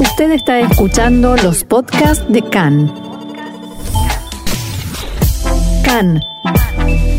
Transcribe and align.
Usted 0.00 0.30
está 0.30 0.60
escuchando 0.60 1.36
los 1.36 1.64
podcasts 1.64 2.24
de 2.28 2.40
CAN. 2.42 2.92
CAN, 5.84 6.20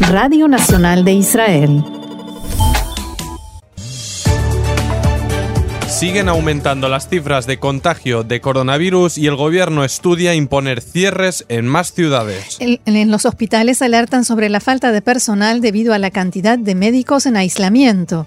Radio 0.10 0.48
Nacional 0.48 1.04
de 1.04 1.12
Israel. 1.12 1.84
Siguen 5.88 6.30
aumentando 6.30 6.88
las 6.88 7.10
cifras 7.10 7.46
de 7.46 7.60
contagio 7.60 8.24
de 8.24 8.40
coronavirus 8.40 9.18
y 9.18 9.28
el 9.28 9.36
gobierno 9.36 9.84
estudia 9.84 10.34
imponer 10.34 10.80
cierres 10.80 11.44
en 11.50 11.68
más 11.68 11.92
ciudades. 11.92 12.56
En, 12.62 12.80
en 12.86 13.12
los 13.12 13.26
hospitales 13.26 13.82
alertan 13.82 14.24
sobre 14.24 14.48
la 14.48 14.62
falta 14.62 14.94
de 14.94 15.02
personal 15.02 15.60
debido 15.60 15.94
a 15.94 16.00
la 16.00 16.12
cantidad 16.12 16.58
de 16.58 16.76
médicos 16.76 17.26
en 17.26 17.36
aislamiento. 17.36 18.26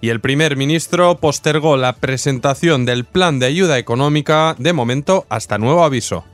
Y 0.00 0.08
el 0.08 0.20
primer 0.20 0.56
ministro 0.56 1.16
postergó 1.16 1.76
la 1.76 1.94
presentación 1.94 2.86
del 2.86 3.04
plan 3.04 3.38
de 3.38 3.46
ayuda 3.46 3.78
económica 3.78 4.56
de 4.58 4.72
momento 4.72 5.26
hasta 5.28 5.58
nuevo 5.58 5.84
aviso. 5.84 6.24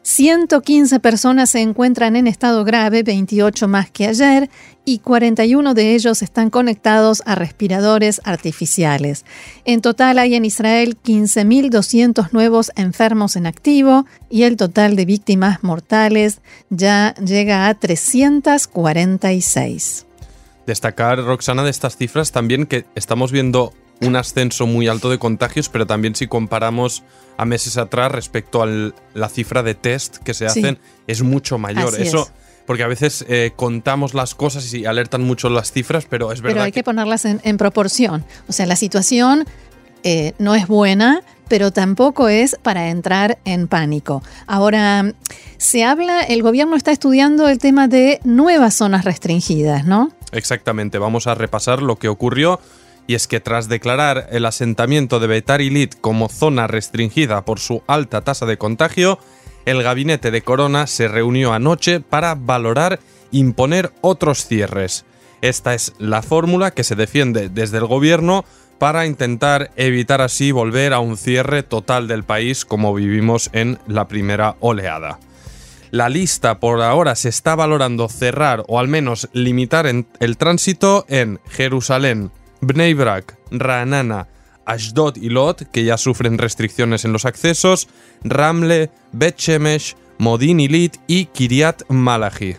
115 0.06 1.00
personas 1.00 1.50
se 1.50 1.60
encuentran 1.60 2.14
en 2.14 2.28
estado 2.28 2.62
grave, 2.62 3.02
28 3.02 3.66
más 3.66 3.90
que 3.90 4.06
ayer, 4.06 4.48
y 4.84 5.00
41 5.00 5.74
de 5.74 5.96
ellos 5.96 6.22
están 6.22 6.48
conectados 6.48 7.24
a 7.26 7.34
respiradores 7.34 8.20
artificiales. 8.22 9.24
En 9.64 9.80
total 9.80 10.20
hay 10.20 10.36
en 10.36 10.44
Israel 10.44 10.96
15.200 11.04 12.30
nuevos 12.30 12.70
enfermos 12.76 13.34
en 13.34 13.46
activo 13.46 14.06
y 14.30 14.44
el 14.44 14.56
total 14.56 14.94
de 14.94 15.06
víctimas 15.06 15.64
mortales 15.64 16.40
ya 16.70 17.12
llega 17.16 17.66
a 17.66 17.74
346. 17.74 20.06
Destacar, 20.68 21.18
Roxana, 21.18 21.64
de 21.64 21.70
estas 21.70 21.96
cifras 21.96 22.30
también 22.30 22.66
que 22.66 22.84
estamos 22.94 23.32
viendo 23.32 23.72
un 24.00 24.16
ascenso 24.16 24.66
muy 24.66 24.88
alto 24.88 25.10
de 25.10 25.18
contagios, 25.18 25.68
pero 25.68 25.86
también 25.86 26.14
si 26.14 26.26
comparamos 26.26 27.02
a 27.36 27.44
meses 27.44 27.76
atrás 27.76 28.12
respecto 28.12 28.62
a 28.62 28.66
la 29.14 29.28
cifra 29.28 29.62
de 29.62 29.74
test 29.74 30.18
que 30.18 30.34
se 30.34 30.46
hacen, 30.46 30.78
es 31.06 31.22
mucho 31.22 31.58
mayor. 31.58 31.98
Eso. 32.00 32.28
Porque 32.66 32.82
a 32.82 32.88
veces 32.88 33.24
eh, 33.28 33.52
contamos 33.54 34.12
las 34.14 34.34
cosas 34.34 34.72
y 34.74 34.86
alertan 34.86 35.22
mucho 35.22 35.48
las 35.48 35.70
cifras, 35.70 36.06
pero 36.08 36.32
es 36.32 36.40
verdad. 36.40 36.54
Pero 36.54 36.64
hay 36.64 36.72
que, 36.72 36.82
ponerlas 36.82 37.24
en, 37.24 37.56
proporción. 37.58 38.24
O 38.48 38.52
sea, 38.52 38.66
la 38.66 38.74
situación 38.74 39.44
eh, 40.02 40.32
no 40.38 40.56
es 40.56 40.66
buena, 40.66 41.22
pero 41.46 41.70
tampoco 41.70 42.28
es 42.28 42.56
para 42.62 42.88
entrar 42.88 43.38
en 43.44 43.68
pánico. 43.68 44.22
Ahora, 44.48 45.12
se 45.58 45.84
habla, 45.84 46.22
el 46.22 46.42
gobierno 46.42 46.74
está 46.74 46.90
estudiando 46.90 47.48
el 47.48 47.58
tema 47.58 47.86
de 47.86 48.20
nuevas 48.24 48.74
zonas 48.74 49.04
restringidas, 49.04 49.86
¿no? 49.86 50.10
Exactamente, 50.32 50.98
vamos 50.98 51.28
a 51.28 51.36
repasar 51.36 51.82
lo 51.82 51.96
que 51.96 52.08
ocurrió 52.08 52.58
y 53.06 53.14
es 53.14 53.26
que 53.28 53.40
tras 53.40 53.68
declarar 53.68 54.28
el 54.30 54.46
asentamiento 54.46 55.20
de 55.20 55.26
Betar 55.26 55.60
Ilit 55.60 55.94
como 56.00 56.28
zona 56.28 56.66
restringida 56.66 57.44
por 57.44 57.60
su 57.60 57.82
alta 57.86 58.22
tasa 58.22 58.46
de 58.46 58.58
contagio, 58.58 59.18
el 59.64 59.82
gabinete 59.82 60.30
de 60.30 60.42
Corona 60.42 60.86
se 60.86 61.08
reunió 61.08 61.52
anoche 61.52 62.00
para 62.00 62.34
valorar 62.34 63.00
imponer 63.30 63.92
otros 64.00 64.46
cierres. 64.46 65.04
Esta 65.42 65.74
es 65.74 65.92
la 65.98 66.22
fórmula 66.22 66.70
que 66.70 66.84
se 66.84 66.94
defiende 66.94 67.48
desde 67.48 67.78
el 67.78 67.86
gobierno 67.86 68.44
para 68.78 69.06
intentar 69.06 69.70
evitar 69.76 70.20
así 70.20 70.52
volver 70.52 70.92
a 70.92 71.00
un 71.00 71.16
cierre 71.16 71.62
total 71.62 72.08
del 72.08 72.24
país 72.24 72.64
como 72.64 72.94
vivimos 72.94 73.50
en 73.52 73.78
la 73.86 74.06
primera 74.08 74.56
oleada. 74.60 75.18
La 75.90 76.08
lista 76.08 76.58
por 76.58 76.82
ahora 76.82 77.14
se 77.14 77.28
está 77.28 77.54
valorando 77.54 78.08
cerrar 78.08 78.64
o 78.68 78.78
al 78.78 78.88
menos 78.88 79.28
limitar 79.32 79.86
el 79.86 80.36
tránsito 80.36 81.06
en 81.08 81.40
Jerusalén, 81.48 82.30
Bnei 82.66 82.94
Brak, 82.94 83.38
Ranana, 83.52 84.26
Ashdod 84.64 85.18
y 85.18 85.28
Lot, 85.28 85.70
que 85.70 85.84
ya 85.84 85.96
sufren 85.96 86.36
restricciones 86.36 87.04
en 87.04 87.12
los 87.12 87.24
accesos, 87.24 87.88
Ramle, 88.24 88.90
Bet 89.12 89.38
Shemesh, 89.38 89.94
Modin 90.18 90.58
Ilit 90.58 90.96
y 91.06 91.26
Kiryat 91.26 91.88
Malachi. 91.88 92.56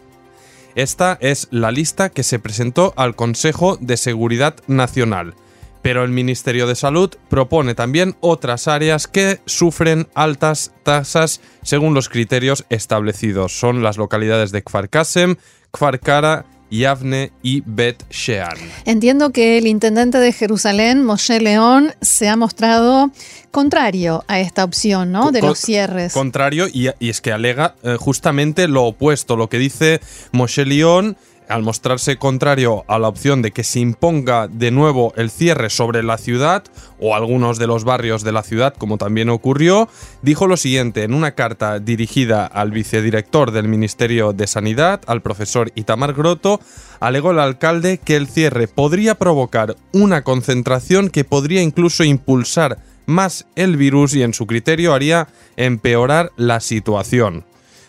Esta 0.76 1.18
es 1.20 1.50
la 1.52 1.72
lista 1.72 2.10
que 2.10 2.24
se 2.24 2.40
presentó 2.40 2.94
al 2.96 3.18
Consejo 3.18 3.78
de 3.82 3.98
Seguridad 3.98 4.56
Nacional, 4.68 5.34
pero 5.82 6.06
el 6.06 6.12
Ministerio 6.12 6.68
de 6.68 6.76
Salud 6.76 7.14
propone 7.30 7.76
también 7.76 8.16
otras 8.22 8.70
áreas 8.70 9.08
que 9.08 9.42
sufren 9.46 10.08
altas 10.14 10.72
tasas 10.84 11.42
según 11.64 11.94
los 11.94 12.08
criterios 12.08 12.64
establecidos. 12.70 13.60
Son 13.60 13.84
las 13.84 13.98
localidades 13.98 14.52
de 14.52 14.64
Kfar 14.64 14.88
Kasem, 14.90 15.36
Kfar 15.72 16.00
Kara, 16.00 16.46
Yavne 16.70 17.32
y 17.42 17.64
Bet 17.66 18.04
Shean. 18.10 18.58
Entiendo 18.86 19.32
que 19.32 19.58
el 19.58 19.68
intendente 19.68 20.18
de 20.20 20.32
Jerusalén, 20.32 21.04
Moshe 21.04 21.40
León, 21.40 21.94
se 22.02 22.28
ha 22.28 22.36
mostrado 22.36 23.12
contrario 23.52 24.24
a 24.28 24.40
esta 24.40 24.64
opción, 24.64 25.12
¿no? 25.12 25.32
De 25.32 25.42
los 25.42 25.60
cierres. 25.60 26.14
Contrario, 26.14 26.68
y, 26.72 26.90
es 27.00 27.22
que 27.22 27.32
alega 27.32 27.76
eh, 27.84 27.98
justamente 28.00 28.68
lo 28.68 28.84
opuesto. 28.84 29.36
Lo 29.36 29.50
que 29.50 29.58
dice 29.58 30.02
Moshe 30.32 30.66
León 30.66 31.18
al 31.48 31.64
mostrarse 31.64 32.18
contrario 32.18 32.84
a 32.88 33.00
la 33.00 33.08
opción 33.08 33.42
de 33.42 33.52
que 33.52 33.64
se 33.64 33.80
imponga 33.80 34.48
de 34.48 34.72
nuevo 34.72 35.14
el 35.16 35.30
cierre 35.30 35.70
sobre 35.70 36.04
la 36.04 36.18
ciudad 36.18 36.64
o 37.00 37.16
algunos 37.16 37.60
de 37.60 37.68
los 37.68 37.84
barrios 37.84 38.24
de 38.24 38.32
la 38.32 38.44
ciudad, 38.44 38.74
como 38.74 38.98
también 38.98 39.30
ocurrió, 39.30 39.88
dijo 40.22 40.48
lo 40.48 40.58
siguiente 40.58 41.04
en 41.04 41.14
una 41.14 41.32
carta 41.32 41.80
dirigida 41.80 42.46
al 42.46 42.72
vicedirector 42.72 43.52
del 43.52 43.68
Ministerio 43.68 44.34
de 44.34 44.48
Sanidad, 44.48 45.02
al 45.08 45.22
profesor 45.22 45.72
Itamar 45.76 46.14
Groto, 46.14 46.60
alegó 47.00 47.32
el 47.32 47.40
alcalde 47.40 47.98
que 47.98 48.16
el 48.16 48.28
cierre 48.28 48.68
podría 48.68 49.16
provocar 49.16 49.76
una 49.94 50.24
concentración 50.24 51.10
que 51.10 51.24
podría 51.24 51.62
incluso 51.62 52.04
impulsar 52.04 52.80
más 53.06 53.48
el 53.56 53.78
virus 53.78 54.14
y 54.16 54.22
en 54.22 54.34
su 54.34 54.46
criterio 54.46 54.94
haría 54.94 55.28
empeorar 55.56 56.32
la 56.36 56.60
situación. 56.60 57.46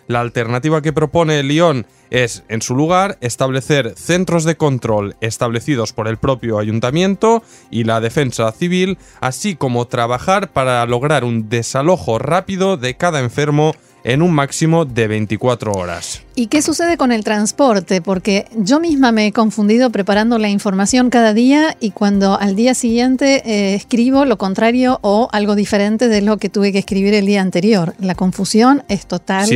La 0.09 0.21
alternativa 0.21 0.81
que 0.81 0.91
propone 0.91 1.43
Lyon 1.43 1.85
es, 2.09 2.43
en 2.47 2.63
su 2.63 2.75
lugar, 2.75 3.19
establecer 3.21 3.93
centros 3.95 4.43
de 4.43 4.57
control 4.57 5.15
establecidos 5.21 5.93
por 5.93 6.07
el 6.07 6.17
propio 6.17 6.57
ayuntamiento 6.57 7.43
y 7.69 7.83
la 7.83 8.01
defensa 8.01 8.51
civil, 8.51 8.97
así 9.21 9.55
como 9.55 9.85
trabajar 9.85 10.51
para 10.51 10.83
lograr 10.87 11.23
un 11.23 11.47
desalojo 11.47 12.17
rápido 12.17 12.75
de 12.75 12.97
cada 12.97 13.19
enfermo 13.19 13.75
en 14.03 14.21
un 14.21 14.31
máximo 14.31 14.85
de 14.85 15.07
24 15.07 15.71
horas. 15.73 16.21
¿Y 16.35 16.47
qué 16.47 16.61
sucede 16.61 16.95
con 16.95 17.11
el 17.11 17.23
transporte? 17.23 18.01
Porque 18.01 18.45
yo 18.55 18.79
misma 18.79 19.11
me 19.11 19.27
he 19.27 19.33
confundido 19.33 19.89
preparando 19.89 20.37
la 20.37 20.49
información 20.49 21.09
cada 21.09 21.33
día 21.33 21.75
y 21.79 21.91
cuando 21.91 22.39
al 22.39 22.55
día 22.55 22.73
siguiente 22.75 23.41
eh, 23.45 23.75
escribo 23.75 24.23
lo 24.23 24.37
contrario 24.37 24.99
o 25.01 25.27
algo 25.33 25.55
diferente 25.55 26.07
de 26.07 26.21
lo 26.21 26.37
que 26.37 26.49
tuve 26.49 26.71
que 26.71 26.79
escribir 26.79 27.13
el 27.13 27.25
día 27.25 27.41
anterior. 27.41 27.93
La 27.99 28.15
confusión 28.15 28.83
es 28.87 29.05
total. 29.05 29.49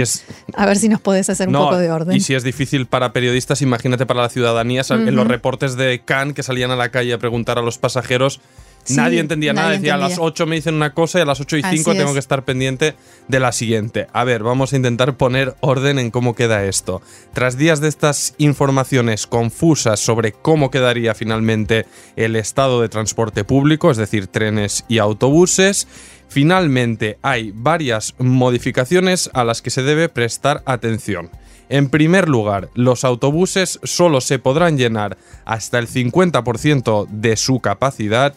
A 0.56 0.66
ver 0.66 0.78
si 0.78 0.90
nos 0.90 1.00
puedes 1.00 1.30
hacer 1.30 1.48
un 1.48 1.54
poco 1.54 1.78
de 1.78 1.90
orden. 1.90 2.18
Y 2.18 2.20
si 2.20 2.34
es 2.34 2.44
difícil 2.44 2.86
para 2.86 3.14
periodistas, 3.14 3.62
imagínate 3.62 4.06
para 4.06 4.22
la 4.22 4.30
ciudadanía, 4.30 4.84
en 4.90 5.16
los 5.16 5.28
reportes 5.28 5.76
de 5.76 6.02
Cannes 6.04 6.36
que 6.36 6.44
salían 6.44 6.72
a 6.72 6.76
la 6.76 6.90
calle 6.90 7.14
a 7.14 7.18
preguntar 7.18 7.58
a 7.58 7.62
los 7.62 7.78
pasajeros 7.78 8.42
nadie 8.90 9.20
entendía 9.20 9.54
nada. 9.54 9.72
Decía, 9.72 9.96
a 9.96 9.98
las 9.98 10.18
8 10.20 10.46
me 10.46 10.56
dicen 10.56 10.76
una 10.76 10.94
cosa 10.94 11.20
y 11.20 11.22
a 11.22 11.26
las 11.26 11.40
8 11.40 11.58
y 11.58 11.64
5 11.64 11.94
tengo 11.94 12.14
que 12.14 12.20
estar 12.20 12.44
pendiente 12.44 12.96
de 13.28 13.40
la 13.40 13.52
siguiente. 13.52 14.08
A 14.14 14.24
ver, 14.24 14.44
vamos 14.44 14.74
a 14.74 14.76
intentar 14.76 15.18
poner 15.18 15.56
orden 15.62 16.00
en 16.00 16.12
cómo 16.12 16.36
queda 16.36 16.66
esto. 16.66 17.02
Tras 17.34 17.58
días 17.58 17.82
de 17.82 17.88
estas 17.88 18.36
informaciones 18.38 19.28
confusas 19.28 20.00
sobre 20.00 20.32
cómo 20.32 20.72
quedaría 20.72 21.16
finalmente 21.16 21.86
el 22.16 22.36
estado 22.36 22.82
de 22.82 22.90
transporte 22.90 23.44
público, 23.44 23.92
es 23.92 23.98
decir, 23.98 24.28
trenes 24.28 24.86
y 24.88 24.98
autobuses, 24.98 25.88
finalmente 26.28 27.18
hay 27.22 27.52
varias 27.54 28.16
modificaciones 28.18 29.30
a 29.34 29.44
las 29.44 29.62
que 29.62 29.70
se 29.70 29.84
debe 29.84 30.10
prestar 30.10 30.64
atención. 30.66 31.30
En 31.70 31.90
primer 31.90 32.30
lugar, 32.30 32.70
los 32.76 33.04
autobuses 33.04 33.80
solo 33.84 34.22
se 34.22 34.38
podrán 34.38 34.78
llenar 34.78 35.18
hasta 35.46 35.80
el 35.80 35.88
50% 35.88 37.08
de 37.08 37.38
su 37.38 37.62
capacidad 37.62 38.36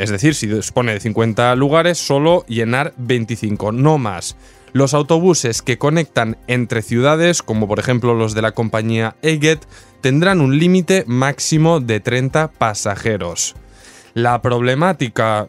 es 0.00 0.08
decir, 0.08 0.34
si 0.34 0.46
dispone 0.46 0.94
de 0.94 1.00
50 1.00 1.54
lugares, 1.56 1.98
solo 1.98 2.46
llenar 2.46 2.94
25, 2.96 3.70
no 3.70 3.98
más. 3.98 4.34
Los 4.72 4.94
autobuses 4.94 5.60
que 5.60 5.76
conectan 5.76 6.38
entre 6.46 6.80
ciudades, 6.80 7.42
como 7.42 7.68
por 7.68 7.78
ejemplo 7.78 8.14
los 8.14 8.32
de 8.32 8.40
la 8.40 8.52
compañía 8.52 9.16
Eget, 9.20 9.66
tendrán 10.00 10.40
un 10.40 10.58
límite 10.58 11.04
máximo 11.06 11.80
de 11.80 12.00
30 12.00 12.50
pasajeros. 12.52 13.54
La 14.14 14.40
problemática 14.40 15.48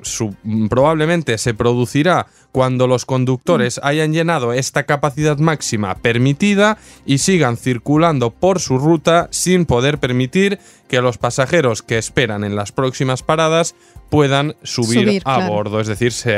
probablemente 0.70 1.38
se 1.38 1.54
producirá 1.54 2.28
cuando 2.52 2.88
los 2.88 3.06
conductores 3.06 3.80
mm. 3.82 3.88
hayan 3.88 4.14
llenado 4.14 4.54
esta 4.54 4.84
capacidad 4.84 5.38
máxima 5.38 5.96
permitida 5.96 6.78
y 7.06 7.20
sigan 7.20 7.58
circulando 7.58 8.32
por 8.32 8.60
su 8.60 8.78
ruta 8.78 9.28
sin 9.32 9.66
poder 9.66 10.00
permitir 10.00 10.60
que 10.88 11.02
los 11.02 11.18
pasajeros 11.18 11.82
que 11.82 11.98
esperan 11.98 12.44
en 12.44 12.56
las 12.56 12.72
próximas 12.72 13.24
paradas 13.24 13.76
puedan 14.10 14.56
subir, 14.62 15.22
a 15.24 15.48
bordo. 15.48 15.80
Es 15.80 15.88
decir, 15.88 16.12
se, 16.12 16.38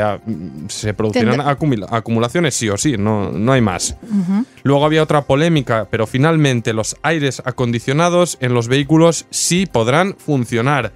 se 0.67 0.93
producirán 0.93 1.41
acumulaciones 1.41 2.53
sí 2.53 2.69
o 2.69 2.77
sí, 2.77 2.97
no, 2.97 3.31
no 3.31 3.51
hay 3.51 3.61
más. 3.61 3.97
Luego 4.61 4.85
había 4.85 5.01
otra 5.01 5.23
polémica, 5.23 5.87
pero 5.89 6.05
finalmente 6.05 6.71
los 6.71 6.95
aires 7.01 7.41
acondicionados 7.45 8.37
en 8.41 8.53
los 8.53 8.67
vehículos 8.67 9.25
sí 9.31 9.65
podrán 9.65 10.15
funcionar. 10.15 10.93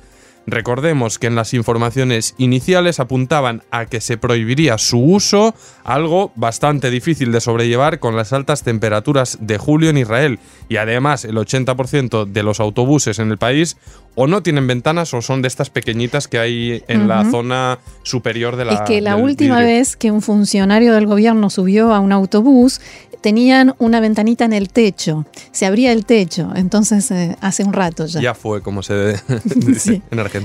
Recordemos 0.48 1.20
que 1.20 1.28
en 1.28 1.36
las 1.36 1.54
informaciones 1.54 2.34
iniciales 2.38 3.02
apuntaban 3.02 3.64
a 3.70 3.86
que 3.86 4.00
se 4.00 4.18
prohibiría 4.18 4.78
su 4.78 4.98
uso, 4.98 5.54
algo 5.84 6.32
bastante 6.36 6.90
difícil 6.90 7.34
de 7.34 7.42
sobrellevar 7.42 8.00
con 8.00 8.16
las 8.16 8.32
altas 8.32 8.64
temperaturas 8.64 9.40
de 9.42 9.58
julio 9.58 9.90
en 9.90 9.98
Israel. 9.98 10.40
Y 10.70 10.78
además 10.78 11.26
el 11.26 11.36
80% 11.36 12.26
de 12.26 12.44
los 12.44 12.62
autobuses 12.62 13.20
en 13.20 13.30
el 13.30 13.38
país 13.38 13.76
o 14.16 14.26
no 14.26 14.42
tienen 14.42 14.68
ventanas 14.68 15.14
o 15.14 15.22
son 15.22 15.42
de 15.42 15.50
estas 15.50 15.70
pequeñitas 15.70 16.30
que 16.30 16.40
hay 16.40 16.84
en 16.88 17.10
la 17.10 17.30
zona 17.30 17.80
superior 18.04 18.56
de 18.56 18.66
la... 18.66 18.74
Es 18.74 18.82
que 18.82 19.02
la 19.02 19.18
última 19.18 19.60
vez 19.60 19.98
que 19.98 20.12
un 20.12 20.22
funcionario 20.22 20.94
del 20.94 21.06
gobierno 21.08 21.50
subió 21.50 21.94
a 21.94 22.00
un 22.00 22.14
autobús, 22.14 22.80
tenían 23.22 23.76
una 23.80 24.00
ventanita 24.00 24.46
en 24.46 24.54
el 24.54 24.70
techo, 24.70 25.26
se 25.52 25.66
abría 25.66 25.92
el 25.92 26.06
techo, 26.06 26.52
entonces 26.56 27.12
eh, 27.12 27.36
hace 27.42 27.64
un 27.64 27.74
rato 27.74 28.06
ya. 28.06 28.22
Ya 28.22 28.34
fue 28.34 28.62
como 28.62 28.82
se 28.84 29.16
dice 29.44 30.02
en 30.10 30.20
Argentina. 30.20 30.37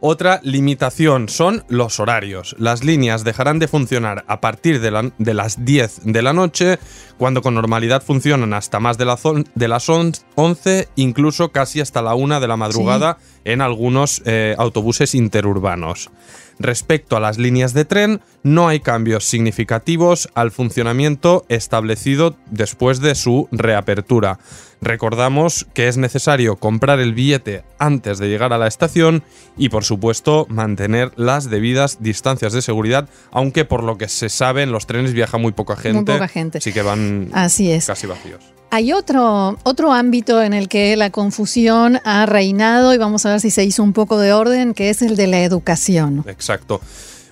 Otra 0.00 0.40
limitación 0.42 1.28
son 1.28 1.64
los 1.68 2.00
horarios. 2.00 2.56
Las 2.58 2.84
líneas 2.84 3.24
dejarán 3.24 3.58
de 3.58 3.68
funcionar 3.68 4.24
a 4.26 4.40
partir 4.40 4.80
de, 4.80 5.12
de 5.18 5.34
las 5.34 5.64
10 5.64 6.00
de 6.04 6.22
la 6.22 6.32
noche, 6.32 6.78
cuando 7.18 7.42
con 7.42 7.54
normalidad 7.54 8.02
funcionan 8.02 8.54
hasta 8.54 8.80
más 8.80 8.98
de, 8.98 9.04
la 9.04 9.18
de 9.54 9.68
las 9.68 9.88
11, 9.88 10.88
incluso 10.96 11.50
casi 11.52 11.80
hasta 11.80 12.02
la 12.02 12.14
1 12.14 12.40
de 12.40 12.48
la 12.48 12.56
madrugada 12.56 13.18
en 13.44 13.60
algunos 13.60 14.22
eh, 14.24 14.54
autobuses 14.58 15.14
interurbanos. 15.14 16.10
Respecto 16.58 17.16
a 17.16 17.20
las 17.20 17.38
líneas 17.38 17.74
de 17.74 17.84
tren, 17.84 18.20
no 18.42 18.68
hay 18.68 18.80
cambios 18.80 19.24
significativos 19.24 20.28
al 20.34 20.50
funcionamiento 20.50 21.44
establecido 21.48 22.36
después 22.50 23.00
de 23.00 23.14
su 23.14 23.48
reapertura. 23.50 24.38
Recordamos 24.82 25.64
que 25.74 25.86
es 25.86 25.96
necesario 25.96 26.56
comprar 26.56 26.98
el 26.98 27.14
billete 27.14 27.62
antes 27.78 28.18
de 28.18 28.28
llegar 28.28 28.52
a 28.52 28.58
la 28.58 28.66
estación 28.66 29.22
y 29.56 29.68
por 29.68 29.84
supuesto 29.84 30.44
mantener 30.48 31.12
las 31.14 31.48
debidas 31.48 32.02
distancias 32.02 32.52
de 32.52 32.62
seguridad, 32.62 33.08
aunque 33.30 33.64
por 33.64 33.84
lo 33.84 33.96
que 33.96 34.08
se 34.08 34.28
sabe 34.28 34.64
en 34.64 34.72
los 34.72 34.88
trenes 34.88 35.12
viaja 35.12 35.38
muy 35.38 35.52
poca 35.52 35.76
gente. 35.76 36.12
Muy 36.12 36.18
poca 36.18 36.26
gente. 36.26 36.58
Así 36.58 36.72
que 36.72 36.82
van 36.82 37.30
Así 37.32 37.70
es. 37.70 37.86
casi 37.86 38.08
vacíos. 38.08 38.42
Hay 38.70 38.92
otro, 38.92 39.56
otro 39.62 39.92
ámbito 39.92 40.42
en 40.42 40.52
el 40.52 40.68
que 40.68 40.96
la 40.96 41.10
confusión 41.10 42.00
ha 42.04 42.26
reinado 42.26 42.92
y 42.92 42.98
vamos 42.98 43.24
a 43.24 43.30
ver 43.30 43.40
si 43.40 43.52
se 43.52 43.62
hizo 43.62 43.84
un 43.84 43.92
poco 43.92 44.18
de 44.18 44.32
orden, 44.32 44.74
que 44.74 44.90
es 44.90 45.00
el 45.02 45.14
de 45.14 45.28
la 45.28 45.44
educación. 45.44 46.24
Exacto. 46.26 46.80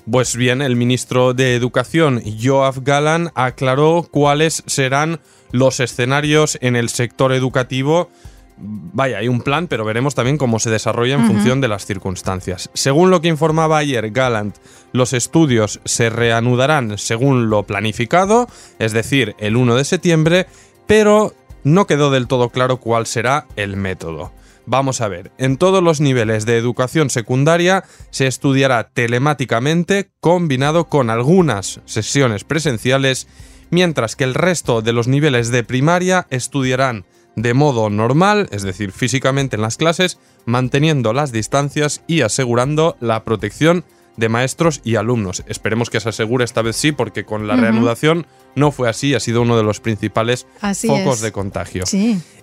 Pues 0.08 0.36
bien, 0.36 0.62
el 0.62 0.76
ministro 0.76 1.34
de 1.34 1.54
Educación, 1.54 2.22
Joaf 2.42 2.78
Galan, 2.82 3.30
aclaró 3.34 4.06
cuáles 4.10 4.62
serán 4.66 5.20
los 5.52 5.80
escenarios 5.80 6.58
en 6.60 6.76
el 6.76 6.88
sector 6.88 7.32
educativo. 7.32 8.10
Vaya, 8.58 9.18
hay 9.18 9.28
un 9.28 9.40
plan, 9.40 9.68
pero 9.68 9.84
veremos 9.84 10.14
también 10.14 10.36
cómo 10.36 10.58
se 10.58 10.70
desarrolla 10.70 11.14
en 11.14 11.26
función 11.26 11.60
de 11.62 11.68
las 11.68 11.86
circunstancias. 11.86 12.70
Según 12.74 13.10
lo 13.10 13.22
que 13.22 13.28
informaba 13.28 13.78
ayer 13.78 14.10
Gallant, 14.10 14.56
los 14.92 15.14
estudios 15.14 15.80
se 15.84 16.10
reanudarán 16.10 16.98
según 16.98 17.48
lo 17.48 17.62
planificado, 17.62 18.48
es 18.78 18.92
decir, 18.92 19.34
el 19.38 19.56
1 19.56 19.76
de 19.76 19.84
septiembre, 19.84 20.46
pero 20.86 21.34
no 21.64 21.86
quedó 21.86 22.10
del 22.10 22.26
todo 22.26 22.50
claro 22.50 22.78
cuál 22.78 23.06
será 23.06 23.46
el 23.56 23.76
método. 23.76 24.32
Vamos 24.66 25.00
a 25.00 25.08
ver, 25.08 25.32
en 25.38 25.56
todos 25.56 25.82
los 25.82 26.00
niveles 26.00 26.46
de 26.46 26.56
educación 26.56 27.10
secundaria 27.10 27.84
se 28.10 28.26
estudiará 28.26 28.90
telemáticamente 28.90 30.10
combinado 30.20 30.84
con 30.84 31.10
algunas 31.10 31.80
sesiones 31.86 32.44
presenciales, 32.44 33.26
mientras 33.70 34.16
que 34.16 34.24
el 34.24 34.34
resto 34.34 34.82
de 34.82 34.92
los 34.92 35.08
niveles 35.08 35.50
de 35.50 35.64
primaria 35.64 36.26
estudiarán 36.30 37.04
de 37.36 37.54
modo 37.54 37.90
normal, 37.90 38.48
es 38.50 38.62
decir, 38.62 38.92
físicamente 38.92 39.56
en 39.56 39.62
las 39.62 39.76
clases, 39.76 40.18
manteniendo 40.44 41.12
las 41.12 41.32
distancias 41.32 42.02
y 42.06 42.22
asegurando 42.22 42.96
la 43.00 43.24
protección 43.24 43.84
de 44.16 44.28
maestros 44.28 44.80
y 44.84 44.96
alumnos. 44.96 45.44
Esperemos 45.46 45.88
que 45.90 46.00
se 46.00 46.08
asegure 46.08 46.44
esta 46.44 46.62
vez 46.62 46.76
sí, 46.76 46.92
porque 46.92 47.24
con 47.24 47.46
la 47.46 47.56
reanudación 47.56 48.26
no 48.54 48.72
fue 48.72 48.88
así, 48.88 49.14
ha 49.14 49.20
sido 49.20 49.42
uno 49.42 49.56
de 49.56 49.62
los 49.62 49.80
principales 49.80 50.46
focos 50.60 51.20
de 51.20 51.32
contagio. 51.32 51.84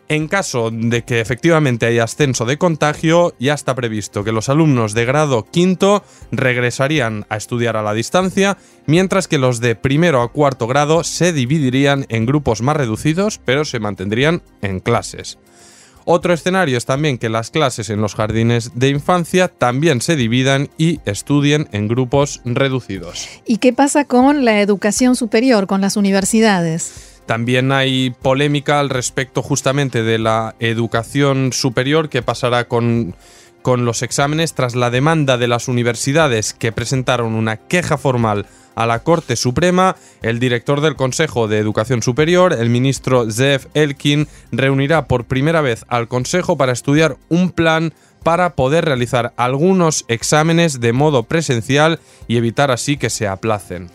En 0.10 0.30
caso 0.30 0.72
de 0.72 1.04
que 1.04 1.20
efectivamente 1.20 1.86
haya 1.86 2.06
ascenso 2.06 2.46
de 2.46 2.58
contagio, 2.58 3.36
ya 3.40 3.54
está 3.54 3.76
previsto 3.76 4.24
que 4.24 4.32
los 4.32 4.48
alumnos 4.48 4.94
de 4.94 5.04
grado 5.04 5.44
quinto 5.44 6.02
regresarían 6.32 7.26
a 7.28 7.36
estudiar 7.36 7.76
a 7.76 7.84
la 7.84 7.94
distancia, 7.94 8.58
mientras 8.86 9.28
que 9.28 9.38
los 9.38 9.60
de 9.60 9.76
primero 9.76 10.22
a 10.22 10.32
cuarto 10.32 10.66
grado 10.66 11.04
se 11.04 11.34
dividirían 11.34 12.06
en 12.08 12.26
grupos 12.26 12.62
más 12.62 12.78
reducidos, 12.78 13.42
pero 13.44 13.66
se 13.66 13.80
mantendrían 13.80 14.44
en 14.62 14.80
clases. 14.80 15.40
Otro 16.06 16.34
escenario 16.34 16.78
es 16.78 16.86
también 16.86 17.18
que 17.18 17.28
las 17.28 17.52
clases 17.52 17.90
en 17.90 18.00
los 18.00 18.16
jardines 18.16 18.72
de 18.76 18.88
infancia 18.88 19.50
también 19.50 20.00
se 20.00 20.16
dividan 20.16 20.70
y 20.78 21.02
estudien 21.04 21.68
en 21.74 21.90
grupos 21.90 22.40
reducidos. 22.46 23.28
¿Y 23.46 23.58
qué 23.58 23.74
pasa 23.74 24.06
con 24.06 24.46
la 24.46 24.62
educación 24.62 25.18
superior, 25.18 25.68
con 25.68 25.82
las 25.82 25.98
universidades? 25.98 27.17
También 27.28 27.72
hay 27.72 28.16
polémica 28.22 28.80
al 28.80 28.90
respecto 28.90 29.44
justamente 29.44 30.02
de 30.02 30.18
la 30.18 30.56
educación 30.60 31.54
superior 31.54 32.10
que 32.10 32.24
pasará 32.24 32.68
con 32.68 33.16
con 33.68 33.84
los 33.84 34.02
exámenes 34.02 34.54
tras 34.54 34.76
la 34.76 34.90
demanda 34.90 35.38
de 35.38 35.50
las 35.50 35.68
universidades 35.68 36.54
que 36.54 36.72
presentaron 36.72 37.34
una 37.34 37.58
queja 37.58 37.98
formal 37.98 38.46
a 38.76 38.86
la 38.86 39.00
Corte 39.00 39.36
Suprema, 39.36 39.98
el 40.22 40.40
director 40.40 40.80
del 40.80 40.96
Consejo 40.96 41.50
de 41.50 41.58
Educación 41.58 42.02
Superior, 42.02 42.54
el 42.54 42.70
ministro 42.70 43.30
Zev 43.30 43.68
Elkin, 43.74 44.30
reunirá 44.54 45.06
por 45.08 45.26
primera 45.26 45.60
vez 45.60 45.84
al 45.90 46.08
Consejo 46.08 46.58
para 46.58 46.72
estudiar 46.72 47.18
un 47.28 47.52
plan 47.52 47.92
para 48.24 48.56
poder 48.56 48.86
realizar 48.86 49.34
algunos 49.36 50.06
exámenes 50.08 50.80
de 50.80 50.94
modo 50.94 51.24
presencial 51.24 52.00
y 52.28 52.38
evitar 52.38 52.72
así 52.72 52.98
que 52.98 53.10
se 53.10 53.28
aplacen. 53.28 53.90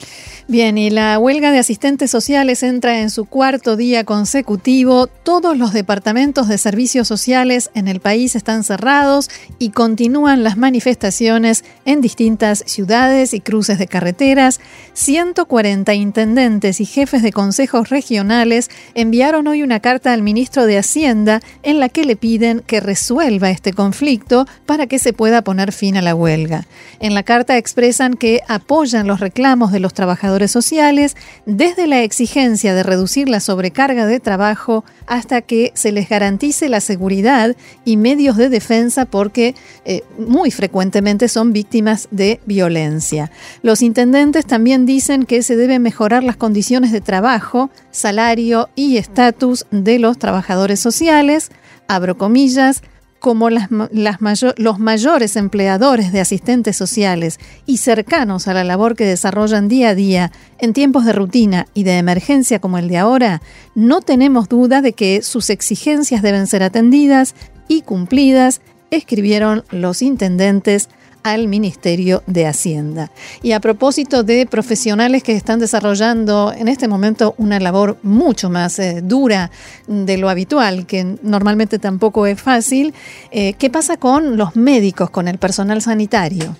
Bien, 0.53 0.77
y 0.77 0.91
la 0.91 1.19
huelga 1.19 1.51
de 1.51 1.59
asistentes 1.59 2.11
sociales 2.11 2.63
entra 2.63 3.01
en 3.01 3.09
su 3.09 3.25
cuarto 3.25 3.75
día 3.75 4.05
consecutivo. 4.05 5.07
Todos 5.07 5.57
los 5.57 5.73
departamentos 5.73 6.47
de 6.47 6.59
servicios 6.59 7.09
sociales 7.09 7.71
en 7.73 7.89
el 7.89 8.01
país 8.01 8.37
están 8.37 8.63
cerrados 8.63 9.31
y 9.59 9.71
continúan 9.71 10.45
las 10.45 10.59
manifestaciones 10.59 11.65
en 11.87 12.03
distintas 12.03 12.65
ciudades 12.67 13.33
y 13.33 13.41
cruces 13.41 13.79
de 13.79 13.87
carreteras. 13.87 14.61
140 14.93 15.95
intendentes 15.95 16.83
y 16.83 16.85
jefes 16.85 17.23
de 17.23 17.33
consejos 17.33 17.89
regionales 17.89 18.69
enviaron 18.93 19.47
hoy 19.47 19.63
una 19.63 19.81
carta 19.81 20.13
al 20.13 20.21
ministro 20.21 20.67
de 20.67 20.77
Hacienda 20.77 21.41
en 21.63 21.81
la 21.81 21.89
que 21.89 22.05
le 22.05 22.15
piden 22.15 22.61
que 22.61 22.81
resuelva 22.81 23.49
este 23.49 23.73
conflicto 23.73 24.47
para 24.67 24.87
que 24.87 24.99
se 24.99 25.15
pueda 25.15 25.41
poner 25.41 25.73
fin 25.73 25.97
a 25.97 26.03
la 26.03 26.15
huelga. 26.15 26.67
En 27.01 27.15
la 27.15 27.23
carta 27.23 27.57
expresan 27.57 28.13
que 28.13 28.43
apoyan 28.49 29.07
los 29.07 29.19
reclamos 29.19 29.73
de 29.73 29.81
los 29.81 29.95
trabajadores 29.95 30.42
sociales, 30.51 31.17
desde 31.47 31.87
la 31.87 32.03
exigencia 32.03 32.75
de 32.75 32.83
reducir 32.83 33.29
la 33.29 33.41
sobrecarga 33.41 34.07
de 34.07 34.21
trabajo 34.21 34.85
hasta 35.07 35.43
que 35.43 35.73
se 35.75 35.93
les 35.93 36.09
garantice 36.09 36.69
la 36.69 36.81
seguridad 36.81 37.57
y 37.85 37.97
medios 37.97 38.37
de 38.37 38.49
defensa 38.49 39.05
porque 39.05 39.55
eh, 39.85 40.03
muy 40.19 40.51
frecuentemente 40.51 41.29
son 41.29 41.53
víctimas 41.53 42.09
de 42.11 42.41
violencia. 42.47 43.31
Los 43.63 43.83
intendentes 43.83 44.47
también 44.47 44.87
dicen 44.87 45.25
que 45.25 45.43
se 45.43 45.57
deben 45.57 45.83
mejorar 45.83 46.25
las 46.25 46.37
condiciones 46.37 46.93
de 46.93 47.01
trabajo, 47.01 47.71
salario 47.91 48.69
y 48.75 48.97
estatus 48.97 49.67
de 49.71 49.99
los 49.99 50.19
trabajadores 50.19 50.81
sociales, 50.81 51.51
abro 51.89 52.17
comillas, 52.17 52.83
como 53.23 53.51
los 53.51 54.79
mayores 54.81 55.37
empleadores 55.37 56.11
de 56.13 56.21
asistentes 56.21 56.77
sociales 56.77 57.39
y 57.67 57.77
cercanos 57.77 58.49
a 58.49 58.53
la 58.53 58.65
labor 58.65 58.97
que 58.97 59.07
desarrollan 59.07 59.69
día 59.69 59.91
a 59.91 59.95
día 59.95 60.33
en 60.59 60.73
tiempos 60.73 61.05
de 61.05 61.13
rutina 61.13 61.69
y 61.73 61.85
de 61.85 61.99
emergencia 61.99 62.59
como 62.59 62.79
el 62.79 62.89
de 62.89 62.99
ahora, 62.99 63.41
no 63.77 64.01
tenemos 64.01 64.49
duda 64.49 64.83
de 64.83 64.93
que 64.93 65.23
sus 65.23 65.51
exigencias 65.51 66.21
deben 66.21 66.49
ser 66.49 66.65
atendidas 66.65 67.37
y 67.69 67.83
cumplidas, 67.83 68.61
escribieron 68.91 69.63
los 69.71 70.03
intendentes 70.03 70.89
al 71.23 71.49
Ministerio 71.49 72.23
de 72.27 72.47
Hacienda. 72.47 73.11
Y 73.43 73.53
a 73.53 73.61
propósito 73.61 74.23
de 74.23 74.47
profesionales 74.47 75.23
que 75.23 75.33
están 75.33 75.59
desarrollando 75.59 76.53
en 76.57 76.69
este 76.69 76.89
momento 76.89 77.35
una 77.39 77.61
labor 77.61 77.99
mucho 78.03 78.51
más 78.51 78.79
eh, 78.79 79.01
dura 79.03 79.51
de 79.87 80.17
lo 80.19 80.29
habitual, 80.29 80.87
que 80.87 81.17
normalmente 81.23 81.79
tampoco 81.79 82.27
es 82.27 82.41
fácil, 82.41 82.95
eh, 83.31 83.55
¿qué 83.55 83.71
pasa 83.71 83.97
con 83.97 84.37
los 84.37 84.57
médicos, 84.57 85.11
con 85.11 85.29
el 85.29 85.39
personal 85.39 85.83
sanitario? 85.83 86.57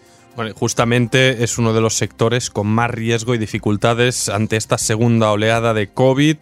Justamente 0.55 1.45
es 1.45 1.59
uno 1.59 1.75
de 1.75 1.83
los 1.83 1.95
sectores 1.95 2.49
con 2.49 2.67
más 2.67 2.91
riesgo 2.91 3.35
y 3.35 3.39
dificultades 3.39 4.31
ante 4.31 4.57
esta 4.57 4.79
segunda 4.79 5.31
oleada 5.31 5.75
de 5.75 5.89
COVID 5.89 6.37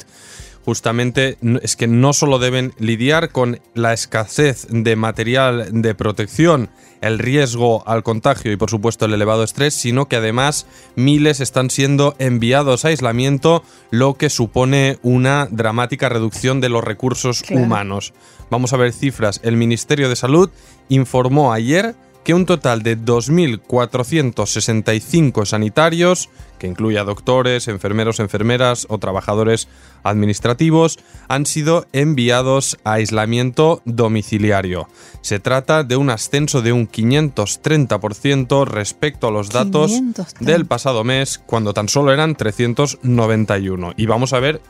justamente 0.64 1.38
es 1.62 1.76
que 1.76 1.86
no 1.86 2.12
solo 2.12 2.38
deben 2.38 2.72
lidiar 2.78 3.30
con 3.30 3.60
la 3.74 3.92
escasez 3.92 4.66
de 4.70 4.96
material 4.96 5.68
de 5.72 5.94
protección, 5.94 6.70
el 7.00 7.18
riesgo 7.18 7.82
al 7.86 8.02
contagio 8.02 8.52
y 8.52 8.56
por 8.56 8.70
supuesto 8.70 9.06
el 9.06 9.14
elevado 9.14 9.42
estrés, 9.42 9.74
sino 9.74 10.06
que 10.06 10.16
además 10.16 10.66
miles 10.96 11.40
están 11.40 11.70
siendo 11.70 12.14
enviados 12.18 12.84
a 12.84 12.88
aislamiento, 12.88 13.62
lo 13.90 14.14
que 14.14 14.30
supone 14.30 14.98
una 15.02 15.48
dramática 15.50 16.08
reducción 16.08 16.60
de 16.60 16.68
los 16.68 16.84
recursos 16.84 17.42
humanos. 17.50 18.12
Vamos 18.50 18.72
a 18.72 18.76
ver 18.76 18.92
cifras. 18.92 19.40
El 19.42 19.56
Ministerio 19.56 20.08
de 20.08 20.16
Salud 20.16 20.50
informó 20.88 21.52
ayer 21.52 21.94
que 22.24 22.34
un 22.34 22.46
total 22.46 22.82
de 22.82 22.98
2.465 22.98 25.46
sanitarios, 25.46 26.28
que 26.58 26.66
incluye 26.66 26.98
a 26.98 27.04
doctores, 27.04 27.68
enfermeros, 27.68 28.18
enfermeras 28.20 28.86
o 28.90 28.98
trabajadores 28.98 29.68
administrativos, 30.02 30.98
han 31.28 31.46
sido 31.46 31.86
enviados 31.92 32.76
a 32.84 32.94
aislamiento 32.94 33.80
domiciliario. 33.84 34.88
Se 35.22 35.38
trata 35.40 35.84
de 35.84 35.96
un 35.96 36.10
ascenso 36.10 36.62
de 36.62 36.72
un 36.72 36.88
530% 36.88 38.66
respecto 38.66 39.28
a 39.28 39.30
los 39.30 39.50
datos 39.50 39.92
del 40.40 40.66
pasado 40.66 41.04
mes, 41.04 41.38
cuando 41.38 41.72
tan 41.72 41.88
solo 41.88 42.12
eran 42.12 42.34
391. 42.34 43.92
Y 43.96 44.06
vamos 44.06 44.32
a 44.32 44.40
ver 44.40 44.60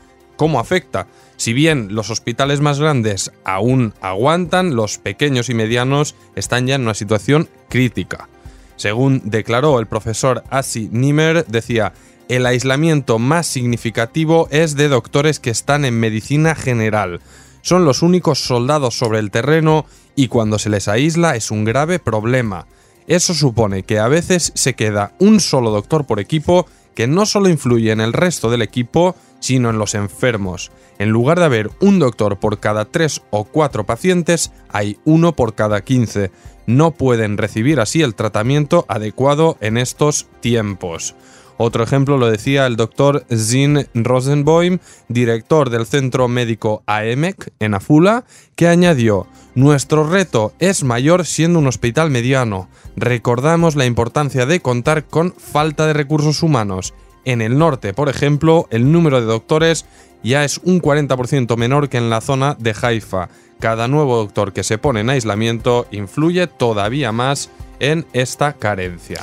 cómo 0.41 0.59
afecta. 0.59 1.05
Si 1.37 1.53
bien 1.53 1.93
los 1.93 2.09
hospitales 2.09 2.61
más 2.61 2.79
grandes 2.79 3.31
aún 3.43 3.93
aguantan, 4.01 4.75
los 4.75 4.97
pequeños 4.97 5.49
y 5.49 5.53
medianos 5.53 6.15
están 6.35 6.65
ya 6.65 6.73
en 6.73 6.81
una 6.81 6.95
situación 6.95 7.47
crítica. 7.69 8.27
Según 8.75 9.21
declaró 9.23 9.79
el 9.79 9.85
profesor 9.85 10.43
Asi 10.49 10.89
Nimmer, 10.91 11.45
decía, 11.45 11.93
el 12.27 12.47
aislamiento 12.47 13.19
más 13.19 13.45
significativo 13.45 14.47
es 14.49 14.75
de 14.75 14.87
doctores 14.87 15.39
que 15.39 15.51
están 15.51 15.85
en 15.85 15.99
medicina 15.99 16.55
general. 16.55 17.21
Son 17.61 17.85
los 17.85 18.01
únicos 18.01 18.39
soldados 18.39 18.97
sobre 18.97 19.19
el 19.19 19.29
terreno 19.29 19.85
y 20.15 20.27
cuando 20.27 20.57
se 20.57 20.71
les 20.71 20.87
aísla 20.87 21.35
es 21.35 21.51
un 21.51 21.65
grave 21.65 21.99
problema. 21.99 22.65
Eso 23.05 23.35
supone 23.35 23.83
que 23.83 23.99
a 23.99 24.07
veces 24.07 24.53
se 24.55 24.73
queda 24.73 25.13
un 25.19 25.39
solo 25.39 25.69
doctor 25.69 26.07
por 26.07 26.19
equipo 26.19 26.65
que 26.95 27.07
no 27.07 27.25
solo 27.25 27.49
influye 27.49 27.91
en 27.91 28.01
el 28.01 28.13
resto 28.13 28.49
del 28.49 28.61
equipo, 28.61 29.15
sino 29.39 29.69
en 29.69 29.77
los 29.77 29.95
enfermos. 29.95 30.71
En 30.99 31.09
lugar 31.09 31.39
de 31.39 31.45
haber 31.45 31.71
un 31.79 31.99
doctor 31.99 32.39
por 32.39 32.59
cada 32.59 32.85
tres 32.85 33.21
o 33.31 33.43
cuatro 33.43 33.85
pacientes, 33.85 34.51
hay 34.69 34.99
uno 35.03 35.35
por 35.35 35.55
cada 35.55 35.81
15. 35.81 36.31
No 36.67 36.91
pueden 36.91 37.37
recibir 37.37 37.79
así 37.79 38.01
el 38.01 38.15
tratamiento 38.15 38.85
adecuado 38.87 39.57
en 39.61 39.77
estos 39.77 40.27
tiempos. 40.41 41.15
Otro 41.57 41.83
ejemplo 41.83 42.17
lo 42.17 42.29
decía 42.29 42.65
el 42.65 42.75
doctor 42.75 43.25
Zin 43.33 43.87
Rosenboim, 43.93 44.79
director 45.07 45.69
del 45.69 45.85
centro 45.85 46.27
médico 46.27 46.83
AEMEC 46.87 47.53
en 47.59 47.73
Afula, 47.73 48.25
que 48.55 48.67
añadió, 48.67 49.27
Nuestro 49.53 50.07
reto 50.07 50.53
es 50.59 50.85
mayor 50.85 51.25
siendo 51.25 51.59
un 51.59 51.67
hospital 51.67 52.09
mediano. 52.09 52.69
Recordamos 52.95 53.75
la 53.75 53.85
importancia 53.85 54.45
de 54.45 54.61
contar 54.61 55.05
con 55.05 55.33
falta 55.33 55.87
de 55.87 55.93
recursos 55.93 56.41
humanos. 56.41 56.93
En 57.25 57.41
el 57.41 57.57
norte, 57.57 57.93
por 57.93 58.07
ejemplo, 58.07 58.67
el 58.71 58.93
número 58.93 59.19
de 59.19 59.27
doctores 59.27 59.85
ya 60.23 60.45
es 60.45 60.59
un 60.63 60.81
40% 60.81 61.57
menor 61.57 61.89
que 61.89 61.97
en 61.97 62.09
la 62.09 62.21
zona 62.21 62.55
de 62.59 62.73
Haifa. 62.81 63.27
Cada 63.59 63.89
nuevo 63.89 64.15
doctor 64.17 64.53
que 64.53 64.63
se 64.63 64.77
pone 64.77 65.01
en 65.01 65.09
aislamiento 65.09 65.85
influye 65.91 66.47
todavía 66.47 67.11
más 67.11 67.49
en 67.79 68.07
esta 68.13 68.53
carencia. 68.53 69.21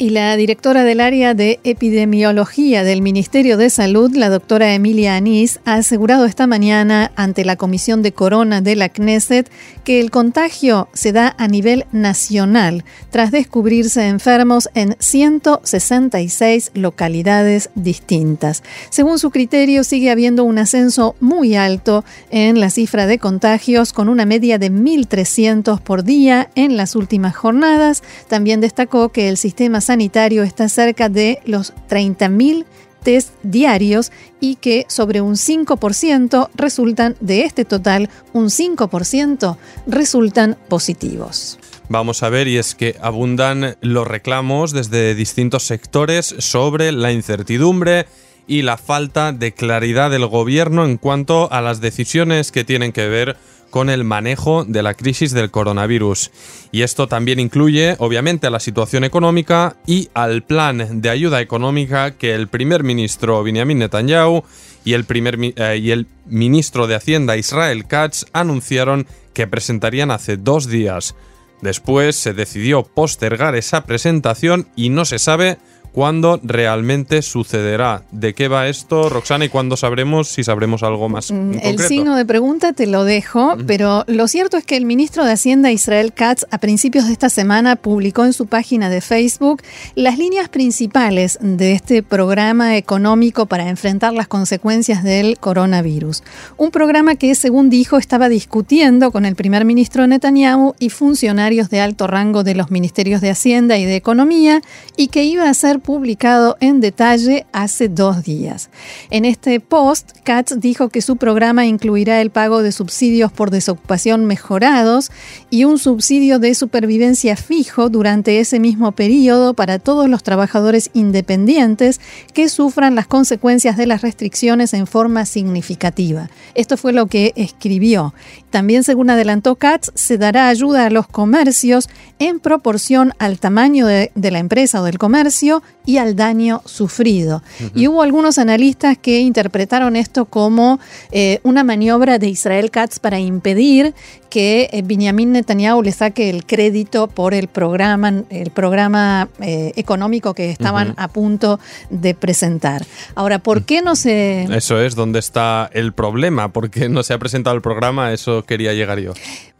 Y 0.00 0.10
la 0.10 0.36
directora 0.36 0.84
del 0.84 1.00
área 1.00 1.34
de 1.34 1.58
epidemiología 1.64 2.84
del 2.84 3.02
Ministerio 3.02 3.56
de 3.56 3.68
Salud, 3.68 4.14
la 4.14 4.30
doctora 4.30 4.72
Emilia 4.72 5.16
Anís, 5.16 5.58
ha 5.64 5.74
asegurado 5.74 6.24
esta 6.24 6.46
mañana 6.46 7.10
ante 7.16 7.44
la 7.44 7.56
Comisión 7.56 8.00
de 8.02 8.12
Corona 8.12 8.60
de 8.60 8.76
la 8.76 8.90
Knesset 8.90 9.50
que 9.82 9.98
el 9.98 10.12
contagio 10.12 10.88
se 10.92 11.10
da 11.10 11.34
a 11.36 11.48
nivel 11.48 11.84
nacional 11.90 12.84
tras 13.10 13.32
descubrirse 13.32 14.06
enfermos 14.06 14.68
en 14.74 14.94
166 15.00 16.70
localidades 16.74 17.70
distintas. 17.74 18.62
Según 18.90 19.18
su 19.18 19.30
criterio, 19.30 19.82
sigue 19.82 20.12
habiendo 20.12 20.44
un 20.44 20.58
ascenso 20.58 21.16
muy 21.18 21.56
alto 21.56 22.04
en 22.30 22.60
la 22.60 22.70
cifra 22.70 23.08
de 23.08 23.18
contagios 23.18 23.92
con 23.92 24.08
una 24.08 24.26
media 24.26 24.58
de 24.58 24.70
1.300 24.70 25.80
por 25.80 26.04
día 26.04 26.50
en 26.54 26.76
las 26.76 26.94
últimas 26.94 27.34
jornadas. 27.34 28.04
También 28.28 28.60
destacó 28.60 29.08
que 29.08 29.28
el 29.28 29.36
sistema 29.36 29.80
sanitario 29.88 30.42
está 30.42 30.68
cerca 30.68 31.08
de 31.08 31.40
los 31.46 31.72
30.000 31.88 32.66
test 33.02 33.30
diarios 33.42 34.12
y 34.38 34.56
que 34.56 34.84
sobre 34.88 35.22
un 35.22 35.36
5% 35.36 36.50
resultan 36.54 37.16
de 37.20 37.44
este 37.44 37.64
total, 37.64 38.10
un 38.34 38.50
5% 38.50 39.56
resultan 39.86 40.58
positivos. 40.68 41.58
Vamos 41.88 42.22
a 42.22 42.28
ver, 42.28 42.48
y 42.48 42.58
es 42.58 42.74
que 42.74 42.96
abundan 43.00 43.76
los 43.80 44.06
reclamos 44.06 44.72
desde 44.72 45.14
distintos 45.14 45.62
sectores 45.62 46.34
sobre 46.38 46.92
la 46.92 47.10
incertidumbre 47.10 48.04
y 48.46 48.60
la 48.60 48.76
falta 48.76 49.32
de 49.32 49.52
claridad 49.52 50.10
del 50.10 50.26
gobierno 50.26 50.84
en 50.84 50.98
cuanto 50.98 51.50
a 51.50 51.62
las 51.62 51.80
decisiones 51.80 52.52
que 52.52 52.64
tienen 52.64 52.92
que 52.92 53.08
ver 53.08 53.36
con 53.36 53.48
el 53.88 54.04
manejo 54.04 54.64
de 54.64 54.82
la 54.82 54.94
crisis 54.94 55.32
del 55.32 55.50
coronavirus. 55.50 56.30
Y 56.72 56.82
esto 56.82 57.08
también 57.08 57.40
incluye, 57.40 57.96
obviamente, 57.98 58.46
a 58.46 58.50
la 58.50 58.60
situación 58.60 59.04
económica 59.04 59.76
y 59.86 60.08
al 60.14 60.42
plan 60.42 61.00
de 61.00 61.10
ayuda 61.10 61.40
económica 61.40 62.12
que 62.12 62.34
el 62.34 62.48
primer 62.48 62.82
ministro 62.82 63.42
Benjamin 63.42 63.78
Netanyahu 63.78 64.42
y 64.84 64.94
el, 64.94 65.04
primer, 65.04 65.38
eh, 65.40 65.78
y 65.80 65.90
el 65.90 66.06
ministro 66.26 66.86
de 66.86 66.94
Hacienda 66.94 67.36
Israel 67.36 67.86
Katz 67.86 68.24
anunciaron 68.32 69.06
que 69.34 69.46
presentarían 69.46 70.10
hace 70.10 70.36
dos 70.36 70.68
días. 70.68 71.14
Después 71.60 72.16
se 72.16 72.34
decidió 72.34 72.84
postergar 72.84 73.56
esa 73.56 73.84
presentación 73.84 74.68
y 74.76 74.90
no 74.90 75.04
se 75.04 75.18
sabe 75.18 75.58
¿Cuándo 75.92 76.40
realmente 76.42 77.22
sucederá? 77.22 78.02
¿De 78.10 78.34
qué 78.34 78.48
va 78.48 78.68
esto, 78.68 79.08
Roxana? 79.08 79.44
¿Y 79.44 79.48
cuándo 79.48 79.76
sabremos 79.76 80.28
si 80.28 80.44
sabremos 80.44 80.82
algo 80.82 81.08
más? 81.08 81.30
Mm, 81.30 81.54
el 81.62 81.78
signo 81.80 82.16
de 82.16 82.24
pregunta 82.24 82.72
te 82.72 82.86
lo 82.86 83.04
dejo, 83.04 83.56
pero 83.66 84.04
lo 84.06 84.28
cierto 84.28 84.56
es 84.56 84.64
que 84.64 84.76
el 84.76 84.84
ministro 84.84 85.24
de 85.24 85.32
Hacienda 85.32 85.72
Israel 85.72 86.12
Katz 86.12 86.44
a 86.50 86.58
principios 86.58 87.06
de 87.06 87.12
esta 87.12 87.30
semana 87.30 87.76
publicó 87.76 88.24
en 88.24 88.32
su 88.32 88.46
página 88.46 88.90
de 88.90 89.00
Facebook 89.00 89.62
las 89.94 90.18
líneas 90.18 90.48
principales 90.48 91.38
de 91.40 91.72
este 91.72 92.02
programa 92.02 92.76
económico 92.76 93.46
para 93.46 93.68
enfrentar 93.68 94.12
las 94.12 94.28
consecuencias 94.28 95.02
del 95.02 95.38
coronavirus. 95.38 96.22
Un 96.56 96.70
programa 96.70 97.16
que, 97.16 97.34
según 97.34 97.70
dijo, 97.70 97.98
estaba 97.98 98.28
discutiendo 98.28 99.10
con 99.10 99.24
el 99.24 99.34
primer 99.34 99.64
ministro 99.64 100.06
Netanyahu 100.06 100.74
y 100.78 100.90
funcionarios 100.90 101.70
de 101.70 101.80
alto 101.80 102.06
rango 102.06 102.44
de 102.44 102.54
los 102.54 102.70
ministerios 102.70 103.20
de 103.20 103.30
Hacienda 103.30 103.78
y 103.78 103.84
de 103.84 103.96
Economía 103.96 104.62
y 104.96 105.08
que 105.08 105.24
iba 105.24 105.48
a 105.48 105.54
ser 105.54 105.77
publicado 105.80 106.56
en 106.60 106.80
detalle 106.80 107.46
hace 107.52 107.88
dos 107.88 108.22
días. 108.22 108.70
En 109.10 109.24
este 109.24 109.60
post, 109.60 110.12
Katz 110.24 110.54
dijo 110.58 110.88
que 110.88 111.02
su 111.02 111.16
programa 111.16 111.66
incluirá 111.66 112.20
el 112.20 112.30
pago 112.30 112.62
de 112.62 112.72
subsidios 112.72 113.32
por 113.32 113.50
desocupación 113.50 114.26
mejorados 114.26 115.10
y 115.50 115.64
un 115.64 115.78
subsidio 115.78 116.38
de 116.38 116.54
supervivencia 116.54 117.36
fijo 117.36 117.88
durante 117.88 118.40
ese 118.40 118.60
mismo 118.60 118.92
periodo 118.92 119.54
para 119.54 119.78
todos 119.78 120.08
los 120.08 120.22
trabajadores 120.22 120.90
independientes 120.94 122.00
que 122.34 122.48
sufran 122.48 122.94
las 122.94 123.06
consecuencias 123.06 123.76
de 123.76 123.86
las 123.86 124.02
restricciones 124.02 124.74
en 124.74 124.86
forma 124.86 125.24
significativa. 125.26 126.30
Esto 126.54 126.76
fue 126.76 126.92
lo 126.92 127.06
que 127.06 127.32
escribió. 127.36 128.14
También, 128.50 128.84
según 128.84 129.10
adelantó 129.10 129.56
Katz, 129.56 129.90
se 129.94 130.18
dará 130.18 130.48
ayuda 130.48 130.86
a 130.86 130.90
los 130.90 131.06
comercios 131.06 131.88
en 132.18 132.40
proporción 132.40 133.12
al 133.18 133.38
tamaño 133.38 133.86
de, 133.86 134.10
de 134.14 134.30
la 134.30 134.38
empresa 134.38 134.80
o 134.80 134.84
del 134.84 134.98
comercio 134.98 135.62
y 135.88 135.96
al 135.96 136.16
daño 136.16 136.60
sufrido. 136.66 137.42
Y 137.74 137.88
hubo 137.88 138.02
algunos 138.02 138.36
analistas 138.36 138.98
que 138.98 139.20
interpretaron 139.20 139.96
esto 139.96 140.26
como 140.26 140.78
eh, 141.12 141.40
una 141.44 141.64
maniobra 141.64 142.18
de 142.18 142.28
Israel 142.28 142.70
Katz 142.70 142.98
para 142.98 143.18
impedir 143.18 143.94
que 144.28 144.68
eh, 144.70 144.82
Benjamin 144.84 145.32
Netanyahu 145.32 145.82
le 145.82 145.92
saque 145.92 146.28
el 146.28 146.44
crédito 146.44 147.08
por 147.08 147.32
el 147.32 147.48
programa, 147.48 148.22
el 148.28 148.50
programa 148.50 149.30
eh, 149.40 149.72
económico 149.76 150.34
que 150.34 150.50
estaban 150.50 150.92
a 150.98 151.08
punto 151.08 151.58
de 151.88 152.14
presentar. 152.14 152.84
Ahora, 153.14 153.38
¿por 153.38 153.64
qué 153.64 153.80
no 153.80 153.96
se...? 153.96 154.46
Eso 154.54 154.78
es 154.82 154.94
donde 154.94 155.18
está 155.18 155.70
el 155.72 155.94
problema, 155.94 156.52
¿por 156.52 156.68
qué 156.68 156.90
no 156.90 157.02
se 157.02 157.14
ha 157.14 157.18
presentado 157.18 157.56
el 157.56 157.62
programa? 157.62 158.12
Eso 158.12 158.42
quería 158.42 158.74
llegar 158.74 158.98
yo. 158.98 159.14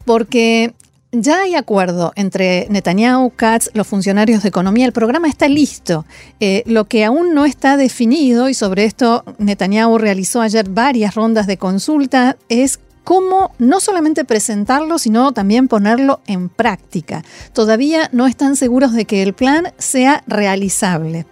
Porque 0.05 0.75
ya 1.11 1.41
hay 1.41 1.55
acuerdo 1.55 2.11
entre 2.15 2.67
Netanyahu, 2.69 3.31
Katz, 3.35 3.69
los 3.73 3.87
funcionarios 3.87 4.43
de 4.43 4.49
economía. 4.49 4.85
El 4.85 4.91
programa 4.91 5.27
está 5.27 5.47
listo. 5.47 6.05
Eh, 6.39 6.63
lo 6.65 6.85
que 6.85 7.03
aún 7.03 7.33
no 7.33 7.45
está 7.45 7.77
definido, 7.77 8.49
y 8.49 8.53
sobre 8.53 8.85
esto 8.85 9.23
Netanyahu 9.39 9.97
realizó 9.97 10.41
ayer 10.41 10.69
varias 10.69 11.15
rondas 11.15 11.47
de 11.47 11.57
consulta, 11.57 12.37
es 12.47 12.79
cómo 13.03 13.51
no 13.57 13.79
solamente 13.79 14.25
presentarlo, 14.25 14.99
sino 14.99 15.31
también 15.31 15.67
ponerlo 15.67 16.21
en 16.27 16.49
práctica. 16.49 17.23
Todavía 17.53 18.09
no 18.11 18.27
están 18.27 18.55
seguros 18.55 18.93
de 18.93 19.05
que 19.05 19.23
el 19.23 19.33
plan 19.33 19.73
sea 19.77 20.23
realizable. 20.27 21.25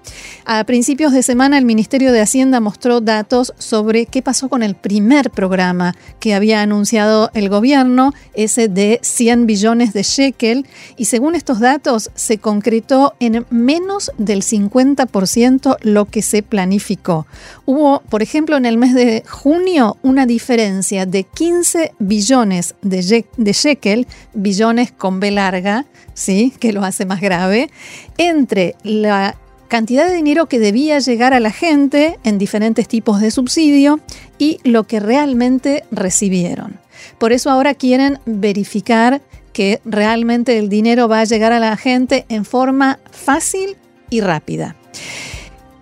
A 0.45 0.63
principios 0.63 1.13
de 1.13 1.23
semana 1.23 1.57
el 1.57 1.65
Ministerio 1.65 2.11
de 2.11 2.21
Hacienda 2.21 2.59
mostró 2.59 3.01
datos 3.01 3.53
sobre 3.57 4.05
qué 4.05 4.21
pasó 4.21 4.49
con 4.49 4.63
el 4.63 4.75
primer 4.75 5.29
programa 5.29 5.95
que 6.19 6.33
había 6.33 6.61
anunciado 6.61 7.29
el 7.33 7.49
gobierno, 7.49 8.13
ese 8.33 8.67
de 8.67 8.99
100 9.01 9.45
billones 9.45 9.93
de 9.93 10.03
shekel, 10.03 10.65
y 10.95 11.05
según 11.05 11.35
estos 11.35 11.59
datos 11.59 12.11
se 12.15 12.37
concretó 12.37 13.13
en 13.19 13.45
menos 13.49 14.11
del 14.17 14.41
50% 14.41 15.77
lo 15.81 16.05
que 16.05 16.21
se 16.21 16.43
planificó. 16.43 17.27
Hubo, 17.65 18.01
por 18.09 18.21
ejemplo, 18.21 18.57
en 18.57 18.65
el 18.65 18.77
mes 18.77 18.93
de 18.93 19.23
junio 19.27 19.97
una 20.01 20.25
diferencia 20.25 21.05
de 21.05 21.23
15 21.23 21.56
billones 21.99 22.75
de, 22.81 23.25
de 23.37 23.51
shekel, 23.53 24.07
billones 24.33 24.91
con 24.91 25.19
B 25.19 25.31
larga, 25.31 25.85
¿sí? 26.13 26.53
que 26.59 26.73
lo 26.73 26.83
hace 26.83 27.05
más 27.05 27.21
grave, 27.21 27.69
entre 28.17 28.75
la 28.83 29.35
cantidad 29.67 30.07
de 30.07 30.15
dinero 30.15 30.47
que 30.47 30.59
debía 30.59 30.99
llegar 30.99 31.33
a 31.33 31.39
la 31.39 31.51
gente 31.51 32.17
en 32.23 32.37
diferentes 32.37 32.87
tipos 32.87 33.19
de 33.21 33.31
subsidio 33.31 33.99
y 34.37 34.59
lo 34.63 34.85
que 34.85 34.99
realmente 34.99 35.83
recibieron. 35.91 36.79
Por 37.17 37.33
eso 37.33 37.49
ahora 37.49 37.73
quieren 37.73 38.19
verificar 38.25 39.21
que 39.53 39.81
realmente 39.85 40.57
el 40.57 40.69
dinero 40.69 41.07
va 41.07 41.21
a 41.21 41.25
llegar 41.25 41.51
a 41.51 41.59
la 41.59 41.77
gente 41.77 42.25
en 42.29 42.45
forma 42.45 42.99
fácil 43.11 43.75
y 44.09 44.21
rápida. 44.21 44.75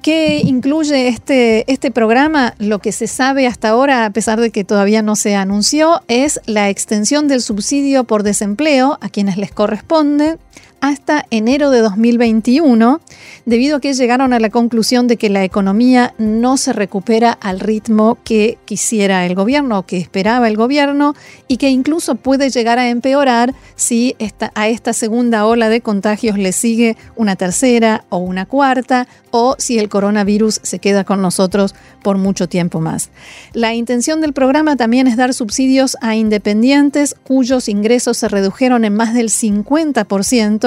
¿Qué 0.06 0.40
incluye 0.46 1.08
este, 1.08 1.66
este 1.66 1.90
programa? 1.90 2.54
Lo 2.60 2.78
que 2.78 2.92
se 2.92 3.08
sabe 3.08 3.48
hasta 3.48 3.70
ahora, 3.70 4.06
a 4.06 4.12
pesar 4.12 4.40
de 4.40 4.52
que 4.52 4.64
todavía 4.64 5.02
no 5.02 5.16
se 5.16 5.34
anunció, 5.34 6.04
es 6.08 6.40
la 6.46 6.70
extensión 6.70 7.28
del 7.28 7.42
subsidio 7.42 8.04
por 8.04 8.22
desempleo 8.22 9.00
a 9.02 9.10
quienes 9.10 9.36
les 9.36 9.52
corresponde, 9.52 10.38
hasta 10.82 11.26
enero 11.32 11.72
de 11.72 11.80
2021, 11.80 13.02
debido 13.46 13.78
a 13.78 13.80
que 13.80 13.94
llegaron 13.94 14.34
a 14.34 14.40
la 14.40 14.50
conclusión 14.50 15.08
de 15.08 15.18
que 15.18 15.30
la 15.30 15.44
economía 15.44 16.14
no 16.18 16.58
se 16.58 16.74
recupera 16.74 17.32
al 17.32 17.60
ritmo 17.60 18.18
que 18.24 18.58
quisiera 18.66 19.26
el 19.26 19.36
gobierno 19.36 19.80
o 19.80 19.86
que 19.86 19.98
esperaba 19.98 20.48
el 20.48 20.58
gobierno 20.58 21.16
y 21.48 21.58
que 21.58 21.70
incluso 21.70 22.16
puede 22.16 22.50
llegar 22.50 22.80
a 22.80 22.90
empeorar 22.90 23.54
si 23.76 24.16
a 24.54 24.68
esta 24.68 24.94
segunda 24.94 25.46
ola 25.46 25.70
de 25.70 25.82
contagios 25.82 26.38
le 26.38 26.52
sigue 26.52 26.98
una 27.16 27.36
tercera 27.36 28.06
o 28.10 28.18
una 28.18 28.46
cuarta 28.46 29.08
o 29.32 29.56
si 29.58 29.80
el 29.80 29.90
coronavirus 29.90 30.60
se 30.64 30.80
queda 30.80 31.04
con 31.04 31.22
nosotros 31.22 31.76
por 32.04 32.18
mucho 32.18 32.48
tiempo 32.48 32.80
más. 32.80 33.10
La 33.54 33.74
intención 33.74 34.22
del 34.22 34.34
programa 34.34 34.76
también 34.76 35.08
es 35.08 35.18
dar 35.18 35.34
subsidios 35.34 35.98
a 36.02 36.16
independientes 36.16 37.16
cuyos 37.24 37.68
ingresos 37.68 38.18
se 38.18 38.30
redujeron 38.30 38.86
en 38.86 38.96
más 38.96 39.14
del 39.14 39.30
50% 39.30 40.65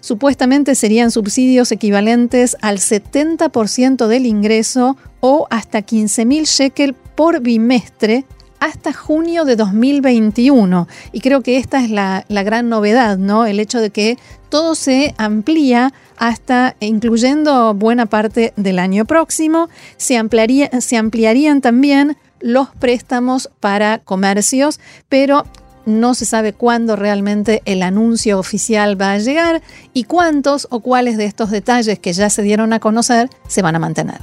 supuestamente 0.00 0.74
serían 0.74 1.10
subsidios 1.10 1.72
equivalentes 1.72 2.56
al 2.60 2.78
70% 2.78 4.06
del 4.06 4.26
ingreso 4.26 4.96
o 5.20 5.46
hasta 5.50 5.80
15.000 5.80 6.44
shekel 6.44 6.94
por 7.14 7.40
bimestre 7.40 8.24
hasta 8.64 8.94
junio 8.94 9.44
de 9.44 9.56
2021. 9.56 10.88
Y 11.12 11.20
creo 11.20 11.42
que 11.42 11.58
esta 11.58 11.84
es 11.84 11.90
la, 11.90 12.24
gran 12.28 12.70
novedad, 12.70 13.18
¿no? 13.18 13.44
El 13.44 13.60
hecho 13.60 13.78
de 13.80 13.90
que 13.90 14.16
todo 14.48 14.74
se 14.74 15.14
amplía 15.18 15.92
hasta, 16.16 16.74
incluyendo 16.80 17.74
buena 17.74 18.06
parte 18.06 18.54
del 18.56 18.78
año 18.78 19.04
próximo, 19.04 19.68
se, 19.98 20.16
ampliaría, 20.16 20.70
se 20.80 20.96
ampliarían 20.96 21.60
también 21.60 22.16
los 22.40 22.68
préstamos 22.70 23.50
para 23.60 23.98
comercios, 23.98 24.80
pero 25.08 25.44
no 25.86 26.14
se 26.14 26.24
sabe 26.24 26.52
cuándo 26.52 26.96
realmente 26.96 27.62
el 27.64 27.82
anuncio 27.82 28.38
oficial 28.38 29.00
va 29.00 29.12
a 29.12 29.18
llegar 29.18 29.62
y 29.92 30.04
cuántos 30.04 30.66
o 30.70 30.80
cuáles 30.80 31.16
de 31.16 31.26
estos 31.26 31.50
detalles 31.50 31.98
que 31.98 32.12
ya 32.12 32.30
se 32.30 32.42
dieron 32.42 32.72
a 32.72 32.80
conocer 32.80 33.30
se 33.48 33.62
van 33.62 33.76
a 33.76 33.78
mantener. 33.78 34.20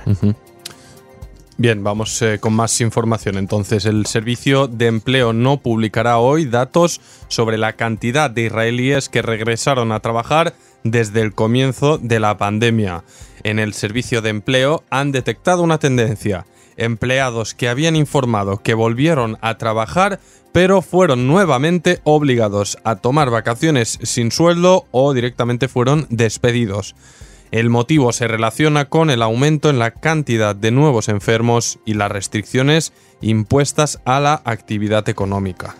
Bien, 1.61 1.83
vamos 1.83 2.19
eh, 2.23 2.39
con 2.39 2.53
más 2.53 2.81
información. 2.81 3.37
Entonces, 3.37 3.85
el 3.85 4.07
Servicio 4.07 4.67
de 4.67 4.87
Empleo 4.87 5.31
no 5.31 5.57
publicará 5.57 6.17
hoy 6.17 6.45
datos 6.45 7.01
sobre 7.27 7.59
la 7.59 7.73
cantidad 7.73 8.31
de 8.31 8.45
israelíes 8.45 9.09
que 9.09 9.21
regresaron 9.21 9.91
a 9.91 9.99
trabajar 9.99 10.55
desde 10.83 11.21
el 11.21 11.35
comienzo 11.35 11.99
de 11.99 12.19
la 12.19 12.37
pandemia. 12.39 13.03
En 13.43 13.59
el 13.59 13.73
Servicio 13.73 14.23
de 14.23 14.29
Empleo 14.29 14.83
han 14.89 15.11
detectado 15.11 15.61
una 15.61 15.77
tendencia. 15.77 16.47
Empleados 16.77 17.53
que 17.53 17.69
habían 17.69 17.95
informado 17.95 18.57
que 18.57 18.73
volvieron 18.73 19.37
a 19.41 19.57
trabajar 19.57 20.19
pero 20.51 20.81
fueron 20.81 21.27
nuevamente 21.27 21.99
obligados 22.03 22.77
a 22.83 22.97
tomar 22.97 23.29
vacaciones 23.29 23.99
sin 24.03 24.31
sueldo 24.31 24.85
o 24.91 25.13
directamente 25.13 25.67
fueron 25.67 26.07
despedidos. 26.09 26.95
El 27.51 27.69
motivo 27.69 28.13
se 28.13 28.27
relaciona 28.27 28.85
con 28.85 29.09
el 29.09 29.21
aumento 29.21 29.69
en 29.69 29.77
la 29.77 29.91
cantidad 29.91 30.55
de 30.55 30.71
nuevos 30.71 31.09
enfermos 31.09 31.79
y 31.85 31.95
las 31.95 32.11
restricciones 32.11 32.93
impuestas 33.19 33.99
a 34.05 34.19
la 34.21 34.41
actividad 34.45 35.07
económica. 35.09 35.75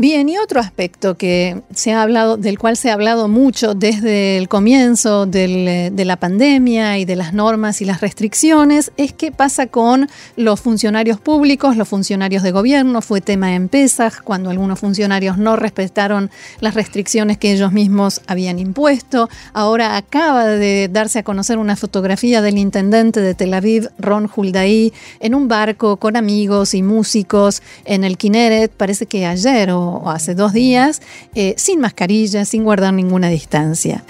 Bien, 0.00 0.28
y 0.28 0.38
otro 0.38 0.60
aspecto 0.60 1.16
que 1.16 1.60
se 1.74 1.92
ha 1.92 2.02
hablado, 2.02 2.36
del 2.36 2.56
cual 2.56 2.76
se 2.76 2.88
ha 2.88 2.94
hablado 2.94 3.26
mucho 3.26 3.74
desde 3.74 4.36
el 4.36 4.48
comienzo 4.48 5.26
de 5.26 5.90
la 6.06 6.16
pandemia 6.16 6.98
y 6.98 7.04
de 7.04 7.16
las 7.16 7.34
normas 7.34 7.80
y 7.80 7.84
las 7.84 8.00
restricciones, 8.00 8.92
es 8.96 9.12
qué 9.12 9.32
pasa 9.32 9.66
con 9.66 10.08
los 10.36 10.60
funcionarios 10.60 11.18
públicos, 11.18 11.76
los 11.76 11.88
funcionarios 11.88 12.44
de 12.44 12.52
gobierno. 12.52 13.02
Fue 13.02 13.20
tema 13.20 13.56
en 13.56 13.68
Pesach, 13.68 14.22
cuando 14.22 14.50
algunos 14.50 14.78
funcionarios 14.78 15.36
no 15.36 15.56
respetaron 15.56 16.30
las 16.60 16.74
restricciones 16.74 17.36
que 17.36 17.50
ellos 17.50 17.72
mismos 17.72 18.20
habían 18.28 18.60
impuesto. 18.60 19.28
Ahora 19.52 19.96
acaba 19.96 20.46
de 20.46 20.88
darse 20.88 21.18
a 21.18 21.22
conocer 21.24 21.58
una 21.58 21.74
fotografía 21.74 22.40
del 22.40 22.58
intendente 22.58 23.20
de 23.20 23.34
Tel 23.34 23.52
Aviv, 23.52 23.88
Ron 23.98 24.30
Huldaí, 24.32 24.92
en 25.18 25.34
un 25.34 25.48
barco 25.48 25.96
con 25.96 26.14
amigos 26.14 26.74
y 26.74 26.84
músicos 26.84 27.62
en 27.84 28.04
el 28.04 28.16
Kineret, 28.16 28.70
parece 28.70 29.06
que 29.06 29.26
ayer 29.26 29.72
o 29.72 29.87
hace 30.06 30.34
dos 30.34 30.52
días, 30.52 31.02
eh, 31.34 31.54
sin 31.56 31.80
mascarilla, 31.80 32.44
sin 32.44 32.64
guardar 32.64 32.94
ninguna 32.94 33.28
distancia. 33.28 34.04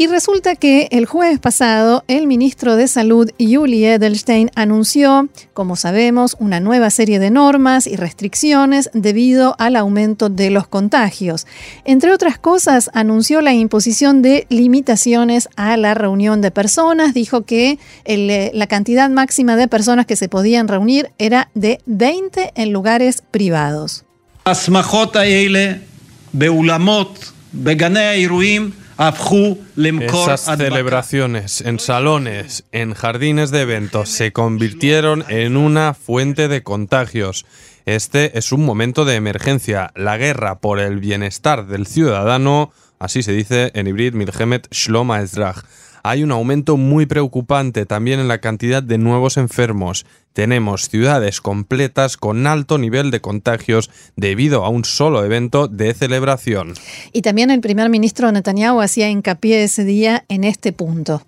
Y 0.00 0.06
resulta 0.06 0.56
que 0.56 0.88
el 0.92 1.04
jueves 1.04 1.40
pasado 1.40 2.04
el 2.08 2.26
ministro 2.26 2.74
de 2.74 2.88
Salud, 2.88 3.30
Yuli 3.38 3.84
Edelstein, 3.84 4.50
anunció, 4.54 5.28
como 5.52 5.76
sabemos, 5.76 6.38
una 6.40 6.58
nueva 6.58 6.88
serie 6.88 7.18
de 7.18 7.30
normas 7.30 7.86
y 7.86 7.96
restricciones 7.96 8.88
debido 8.94 9.56
al 9.58 9.76
aumento 9.76 10.30
de 10.30 10.48
los 10.48 10.66
contagios. 10.66 11.46
Entre 11.84 12.14
otras 12.14 12.38
cosas, 12.38 12.88
anunció 12.94 13.42
la 13.42 13.52
imposición 13.52 14.22
de 14.22 14.46
limitaciones 14.48 15.50
a 15.56 15.76
la 15.76 15.92
reunión 15.92 16.40
de 16.40 16.50
personas. 16.50 17.12
Dijo 17.12 17.42
que 17.42 17.78
eh, 18.06 18.50
la 18.54 18.66
cantidad 18.68 19.10
máxima 19.10 19.54
de 19.56 19.68
personas 19.68 20.06
que 20.06 20.16
se 20.16 20.30
podían 20.30 20.66
reunir 20.66 21.12
era 21.18 21.50
de 21.52 21.78
20 21.84 22.52
en 22.54 22.72
lugares 22.72 23.22
privados. 23.30 24.06
Esas 30.24 30.58
celebraciones 30.58 31.60
en 31.62 31.78
salones, 31.78 32.64
en 32.72 32.94
jardines 32.94 33.50
de 33.50 33.62
eventos, 33.62 34.08
se 34.08 34.32
convirtieron 34.32 35.24
en 35.28 35.56
una 35.56 35.94
fuente 35.94 36.48
de 36.48 36.62
contagios. 36.62 37.46
Este 37.86 38.38
es 38.38 38.52
un 38.52 38.64
momento 38.64 39.04
de 39.04 39.16
emergencia, 39.16 39.90
la 39.94 40.16
guerra 40.16 40.58
por 40.58 40.80
el 40.80 41.00
bienestar 41.00 41.66
del 41.66 41.86
ciudadano, 41.86 42.72
así 42.98 43.22
se 43.22 43.32
dice 43.32 43.70
en 43.74 43.86
hibrid 43.86 44.14
Milhemet 44.14 44.68
Shlom 44.70 45.12
Ezrach 45.12 45.64
hay 46.02 46.22
un 46.22 46.32
aumento 46.32 46.76
muy 46.76 47.06
preocupante 47.06 47.86
también 47.86 48.20
en 48.20 48.28
la 48.28 48.40
cantidad 48.40 48.82
de 48.82 48.98
nuevos 48.98 49.36
enfermos. 49.36 50.06
Tenemos 50.32 50.88
ciudades 50.88 51.40
completas 51.40 52.16
con 52.16 52.46
alto 52.46 52.78
nivel 52.78 53.10
de 53.10 53.20
contagios 53.20 53.90
debido 54.16 54.64
a 54.64 54.68
un 54.68 54.84
solo 54.84 55.24
evento 55.24 55.68
de 55.68 55.92
celebración. 55.94 56.74
Y 57.12 57.22
también 57.22 57.50
el 57.50 57.60
primer 57.60 57.90
ministro 57.90 58.30
Netanyahu 58.30 58.80
hacía 58.80 59.08
hincapié 59.08 59.64
ese 59.64 59.84
día 59.84 60.24
en 60.28 60.44
este 60.44 60.72
punto. 60.72 61.22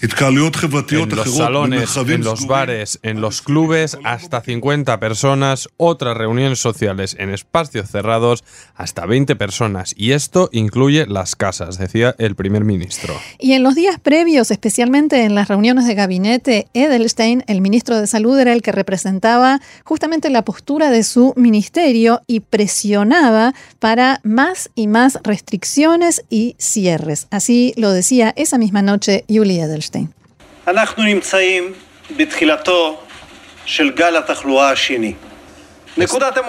En 0.00 1.16
los 1.16 1.34
salones, 1.34 1.96
en 1.96 2.22
los 2.22 2.46
bares, 2.46 2.98
en 3.02 3.20
los 3.20 3.40
clubes, 3.40 3.96
hasta 4.04 4.42
50 4.42 5.00
personas, 5.00 5.68
otras 5.76 6.16
reuniones 6.16 6.58
sociales 6.58 7.16
en 7.18 7.30
espacios 7.30 7.90
cerrados, 7.90 8.44
hasta 8.74 9.06
20 9.06 9.36
personas. 9.36 9.94
Y 9.96 10.12
esto 10.12 10.50
incluye 10.52 11.06
las 11.06 11.34
casas, 11.34 11.78
decía 11.78 12.14
el 12.18 12.34
primer 12.34 12.64
ministro. 12.64 13.14
Y 13.38 13.52
en 13.52 13.62
los 13.62 13.74
días 13.74 13.98
previos, 13.98 14.50
especialmente 14.50 15.24
en 15.24 15.34
las 15.34 15.48
reuniones 15.48 15.86
de 15.86 15.94
gabinete, 15.94 16.68
Edelstein, 16.74 17.42
el 17.46 17.60
ministro 17.60 17.98
de 17.98 18.06
Salud, 18.06 18.38
era 18.38 18.52
el 18.52 18.62
que 18.62 18.72
representaba 18.72 19.60
justamente 19.84 20.30
la 20.30 20.44
postura 20.44 20.90
de 20.90 21.04
su 21.04 21.32
ministerio 21.36 22.22
y 22.26 22.40
presionaba 22.40 23.54
para 23.78 24.20
más 24.24 24.70
y 24.74 24.88
más 24.88 25.18
restricciones 25.22 26.24
y 26.28 26.54
cierres. 26.58 27.28
Así 27.30 27.72
lo 27.76 27.92
decía 27.92 28.34
esa 28.36 28.58
misma 28.58 28.82
noche 28.82 29.24
Julie 29.28 29.62
Edelstein. 29.62 29.85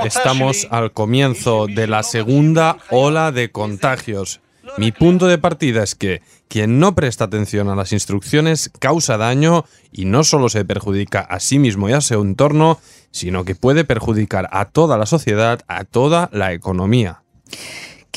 Estamos 0.04 0.68
al 0.72 0.92
comienzo 0.92 1.68
de 1.68 1.88
la 1.88 2.04
segunda 2.04 2.78
ola 2.90 3.32
de 3.32 3.50
contagios. 3.50 4.42
Mi 4.78 4.92
punto 4.92 5.28
de 5.28 5.38
partida 5.38 5.84
es 5.84 5.96
que 5.96 6.22
quien 6.50 6.80
no 6.80 6.96
presta 6.96 7.26
atención 7.26 7.70
a 7.70 7.76
las 7.76 7.94
instrucciones 7.94 8.70
causa 8.80 9.18
daño 9.18 9.66
y 9.92 10.06
no 10.06 10.24
solo 10.24 10.50
se 10.50 10.66
perjudica 10.66 11.22
a 11.22 11.40
sí 11.40 11.60
mismo 11.60 11.90
y 11.90 11.94
a 11.94 12.02
su 12.02 12.16
entorno, 12.16 12.80
sino 13.12 13.46
que 13.46 13.56
puede 13.56 13.86
perjudicar 13.86 14.50
a 14.52 14.66
toda 14.66 14.98
la 14.98 15.06
sociedad, 15.06 15.62
a 15.68 15.86
toda 15.86 16.30
la 16.34 16.54
economía. 16.54 17.22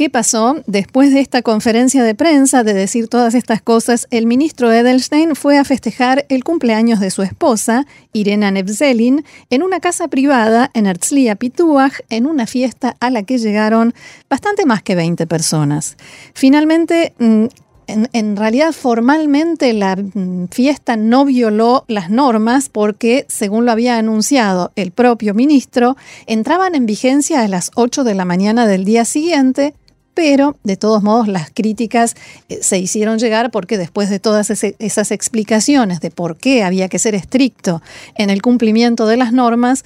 ¿Qué 0.00 0.08
pasó? 0.08 0.56
Después 0.66 1.12
de 1.12 1.20
esta 1.20 1.42
conferencia 1.42 2.02
de 2.02 2.14
prensa, 2.14 2.64
de 2.64 2.72
decir 2.72 3.08
todas 3.08 3.34
estas 3.34 3.60
cosas, 3.60 4.06
el 4.10 4.24
ministro 4.24 4.72
Edelstein 4.72 5.36
fue 5.36 5.58
a 5.58 5.64
festejar 5.64 6.24
el 6.30 6.42
cumpleaños 6.42 7.00
de 7.00 7.10
su 7.10 7.20
esposa, 7.20 7.84
Irena 8.14 8.50
Nebzelin, 8.50 9.26
en 9.50 9.62
una 9.62 9.78
casa 9.78 10.08
privada 10.08 10.70
en 10.72 10.86
Herzliya 10.86 11.34
Pituach, 11.34 12.00
en 12.08 12.24
una 12.24 12.46
fiesta 12.46 12.96
a 12.98 13.10
la 13.10 13.24
que 13.24 13.36
llegaron 13.36 13.92
bastante 14.30 14.64
más 14.64 14.82
que 14.82 14.94
20 14.94 15.26
personas. 15.26 15.98
Finalmente, 16.32 17.12
mm, 17.18 17.44
en, 17.86 18.08
en, 18.14 18.36
realidad, 18.38 18.72
formalmente 18.72 19.74
la 19.74 19.96
mm, 19.96 20.46
fiesta 20.50 20.96
no 20.96 21.26
violó 21.26 21.84
las 21.88 22.08
normas 22.08 22.70
porque, 22.70 23.26
según 23.28 23.66
lo 23.66 23.72
había 23.72 23.98
anunciado 23.98 24.72
el 24.76 24.92
propio 24.92 25.34
ministro, 25.34 25.98
entraban 26.26 26.74
en 26.74 26.86
vigencia 26.86 27.42
a 27.42 27.48
las 27.48 27.70
8 27.74 28.02
de 28.02 28.14
la 28.14 28.24
mañana 28.24 28.66
del 28.66 28.86
día 28.86 29.04
siguiente 29.04 29.74
pero 30.20 30.58
de 30.64 30.76
todos 30.76 31.02
modos 31.02 31.28
las 31.28 31.48
críticas 31.50 32.14
eh, 32.50 32.58
se 32.60 32.78
hicieron 32.78 33.18
llegar 33.18 33.50
porque 33.50 33.78
después 33.78 34.10
de 34.10 34.20
todas 34.20 34.50
esas 34.50 35.10
explicaciones 35.12 36.00
de 36.00 36.10
por 36.10 36.36
qué 36.36 36.62
había 36.62 36.90
que 36.90 36.98
ser 36.98 37.14
estricto 37.14 37.80
en 38.16 38.28
el 38.28 38.42
cumplimiento 38.42 39.06
de 39.06 39.16
las 39.16 39.32
normas, 39.32 39.82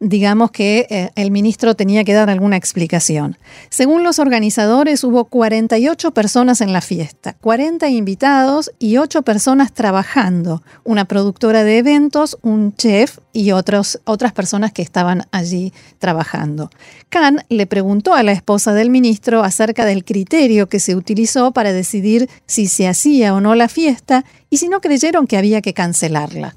digamos 0.00 0.50
que 0.50 0.86
eh, 0.90 1.10
el 1.14 1.30
ministro 1.30 1.74
tenía 1.74 2.04
que 2.04 2.12
dar 2.12 2.30
alguna 2.30 2.56
explicación. 2.56 3.38
Según 3.70 4.02
los 4.02 4.18
organizadores, 4.18 5.04
hubo 5.04 5.26
48 5.26 6.10
personas 6.10 6.60
en 6.60 6.72
la 6.72 6.80
fiesta, 6.80 7.34
40 7.40 7.88
invitados 7.88 8.72
y 8.78 8.96
8 8.96 9.22
personas 9.22 9.72
trabajando, 9.72 10.62
una 10.84 11.04
productora 11.04 11.64
de 11.64 11.78
eventos, 11.78 12.38
un 12.42 12.74
chef 12.74 13.18
y 13.32 13.52
otras 13.52 13.98
personas 14.34 14.72
que 14.72 14.82
estaban 14.82 15.24
allí 15.30 15.72
trabajando. 15.98 16.70
Khan 17.08 17.44
le 17.48 17.66
preguntó 17.66 18.14
a 18.14 18.22
la 18.22 18.32
esposa 18.32 18.72
del 18.72 18.90
ministro 18.90 19.42
acerca 19.42 19.75
del 19.84 20.04
criterio 20.04 20.68
que 20.68 20.80
se 20.80 20.96
utilizó 20.96 21.52
para 21.52 21.72
decidir 21.72 22.28
si 22.46 22.66
se 22.66 22.88
hacía 22.88 23.34
o 23.34 23.40
no 23.40 23.54
la 23.54 23.68
fiesta 23.68 24.24
y 24.50 24.56
si 24.56 24.68
no 24.68 24.80
creyeron 24.80 25.26
que 25.26 25.36
había 25.36 25.60
que 25.60 25.74
cancelarla. 25.74 26.56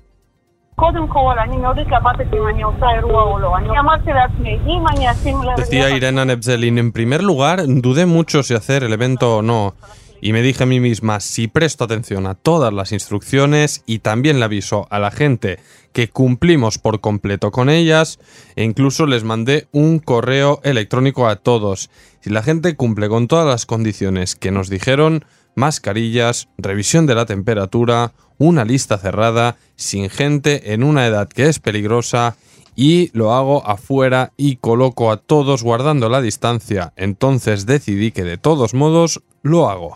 Decía 5.58 5.90
Irena 5.90 6.24
Nebzelin, 6.24 6.78
en 6.78 6.92
primer 6.94 7.22
lugar, 7.22 7.64
dudé 7.68 8.06
mucho 8.06 8.44
si 8.44 8.54
hacer 8.54 8.84
el 8.84 8.94
evento 8.94 9.38
o 9.38 9.42
no. 9.42 9.76
Y 10.22 10.34
me 10.34 10.42
dije 10.42 10.64
a 10.64 10.66
mí 10.66 10.80
misma, 10.80 11.20
si 11.20 11.48
presto 11.48 11.84
atención 11.84 12.28
a 12.28 12.36
todas 12.36 12.74
las 12.74 12.92
instrucciones 12.92 13.84
y 13.86 14.00
también 14.00 14.40
le 14.40 14.46
aviso 14.46 14.88
a 14.90 15.00
la 15.00 15.12
gente 15.12 15.60
que 15.94 16.10
cumplimos 16.10 16.78
por 16.78 17.00
completo 17.00 17.52
con 17.52 17.70
ellas, 17.70 18.20
e 18.56 18.64
incluso 18.64 19.06
les 19.06 19.24
mandé 19.24 19.68
un 19.72 20.00
correo 20.00 20.60
electrónico 20.64 21.28
a 21.28 21.38
todos. 21.38 21.90
Si 22.22 22.30
la 22.30 22.44
gente 22.44 22.76
cumple 22.76 23.08
con 23.10 23.28
todas 23.28 23.48
las 23.48 23.66
condiciones 23.66 24.36
que 24.36 24.52
nos 24.52 24.70
dijeron, 24.70 25.26
mascarillas, 25.56 26.50
revisión 26.58 27.06
de 27.06 27.16
la 27.16 27.26
temperatura, 27.26 28.14
una 28.38 28.66
lista 28.66 28.98
cerrada, 28.98 29.58
sin 29.76 30.10
gente 30.10 30.74
en 30.74 30.84
una 30.84 31.06
edad 31.06 31.30
que 31.30 31.48
es 31.48 31.60
peligrosa 31.60 32.36
y 32.76 33.10
lo 33.14 33.34
hago 33.34 33.66
afuera 33.68 34.32
y 34.38 34.56
coloco 34.56 35.12
a 35.12 35.18
todos 35.18 35.64
guardando 35.64 36.10
la 36.10 36.22
distancia. 36.22 36.94
Entonces 36.96 37.66
decidí 37.66 38.12
que 38.12 38.24
de 38.24 38.38
todos 38.38 38.74
modos 38.74 39.22
lo 39.42 39.70
hago. 39.70 39.94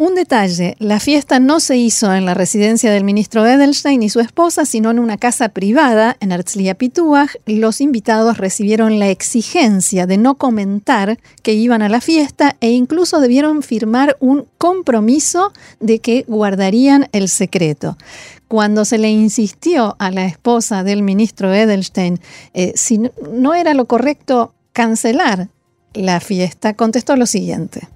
Un 0.00 0.14
detalle, 0.14 0.76
la 0.78 1.00
fiesta 1.00 1.40
no 1.40 1.58
se 1.58 1.76
hizo 1.76 2.14
en 2.14 2.24
la 2.24 2.32
residencia 2.32 2.92
del 2.92 3.02
ministro 3.02 3.44
Edelstein 3.44 4.00
y 4.04 4.10
su 4.10 4.20
esposa, 4.20 4.64
sino 4.64 4.92
en 4.92 5.00
una 5.00 5.16
casa 5.16 5.48
privada 5.48 6.16
en 6.20 6.30
Herzliya 6.30 6.76
Pituach. 6.76 7.32
Los 7.46 7.80
invitados 7.80 8.38
recibieron 8.38 9.00
la 9.00 9.08
exigencia 9.08 10.06
de 10.06 10.16
no 10.16 10.36
comentar 10.36 11.18
que 11.42 11.54
iban 11.54 11.82
a 11.82 11.88
la 11.88 12.00
fiesta 12.00 12.54
e 12.60 12.70
incluso 12.70 13.18
debieron 13.18 13.64
firmar 13.64 14.16
un 14.20 14.46
compromiso 14.56 15.52
de 15.80 15.98
que 15.98 16.24
guardarían 16.28 17.08
el 17.10 17.28
secreto. 17.28 17.98
Cuando 18.46 18.84
se 18.84 18.98
le 18.98 19.10
insistió 19.10 19.96
a 19.98 20.12
la 20.12 20.26
esposa 20.26 20.84
del 20.84 21.02
ministro 21.02 21.52
Edelstein 21.52 22.20
eh, 22.54 22.70
si 22.76 23.00
no 23.32 23.52
era 23.52 23.74
lo 23.74 23.86
correcto 23.86 24.54
cancelar 24.72 25.48
la 25.92 26.20
fiesta, 26.20 26.74
contestó 26.74 27.16
lo 27.16 27.26
siguiente. 27.26 27.88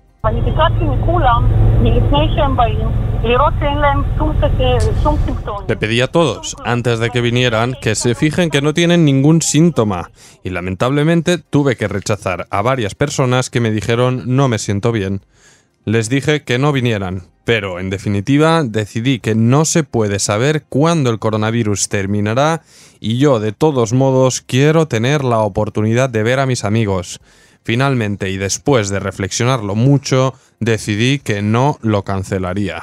Le 5.66 5.76
pedí 5.76 6.00
a 6.00 6.06
todos, 6.06 6.56
antes 6.64 7.00
de 7.00 7.10
que 7.10 7.20
vinieran, 7.20 7.74
que 7.82 7.96
se 7.96 8.14
fijen 8.14 8.50
que 8.50 8.62
no 8.62 8.72
tienen 8.72 9.04
ningún 9.04 9.42
síntoma. 9.42 10.12
Y 10.44 10.50
lamentablemente 10.50 11.38
tuve 11.38 11.74
que 11.74 11.88
rechazar 11.88 12.46
a 12.50 12.62
varias 12.62 12.94
personas 12.94 13.50
que 13.50 13.58
me 13.58 13.72
dijeron 13.72 14.22
no 14.26 14.46
me 14.46 14.60
siento 14.60 14.92
bien. 14.92 15.22
Les 15.84 16.08
dije 16.08 16.44
que 16.44 16.56
no 16.56 16.70
vinieran, 16.70 17.24
pero 17.44 17.80
en 17.80 17.90
definitiva 17.90 18.62
decidí 18.62 19.18
que 19.18 19.34
no 19.34 19.64
se 19.64 19.82
puede 19.82 20.20
saber 20.20 20.62
cuándo 20.68 21.10
el 21.10 21.18
coronavirus 21.18 21.88
terminará 21.88 22.62
y 23.00 23.18
yo 23.18 23.40
de 23.40 23.50
todos 23.50 23.92
modos 23.92 24.40
quiero 24.40 24.86
tener 24.86 25.24
la 25.24 25.40
oportunidad 25.40 26.10
de 26.10 26.22
ver 26.22 26.38
a 26.38 26.46
mis 26.46 26.64
amigos. 26.64 27.20
Finalmente, 27.64 28.30
y 28.30 28.36
después 28.36 28.88
de 28.88 29.00
reflexionarlo 29.00 29.74
mucho, 29.74 30.34
decidí 30.60 31.18
que 31.18 31.42
no 31.42 31.78
lo 31.82 32.02
cancelaría. 32.02 32.82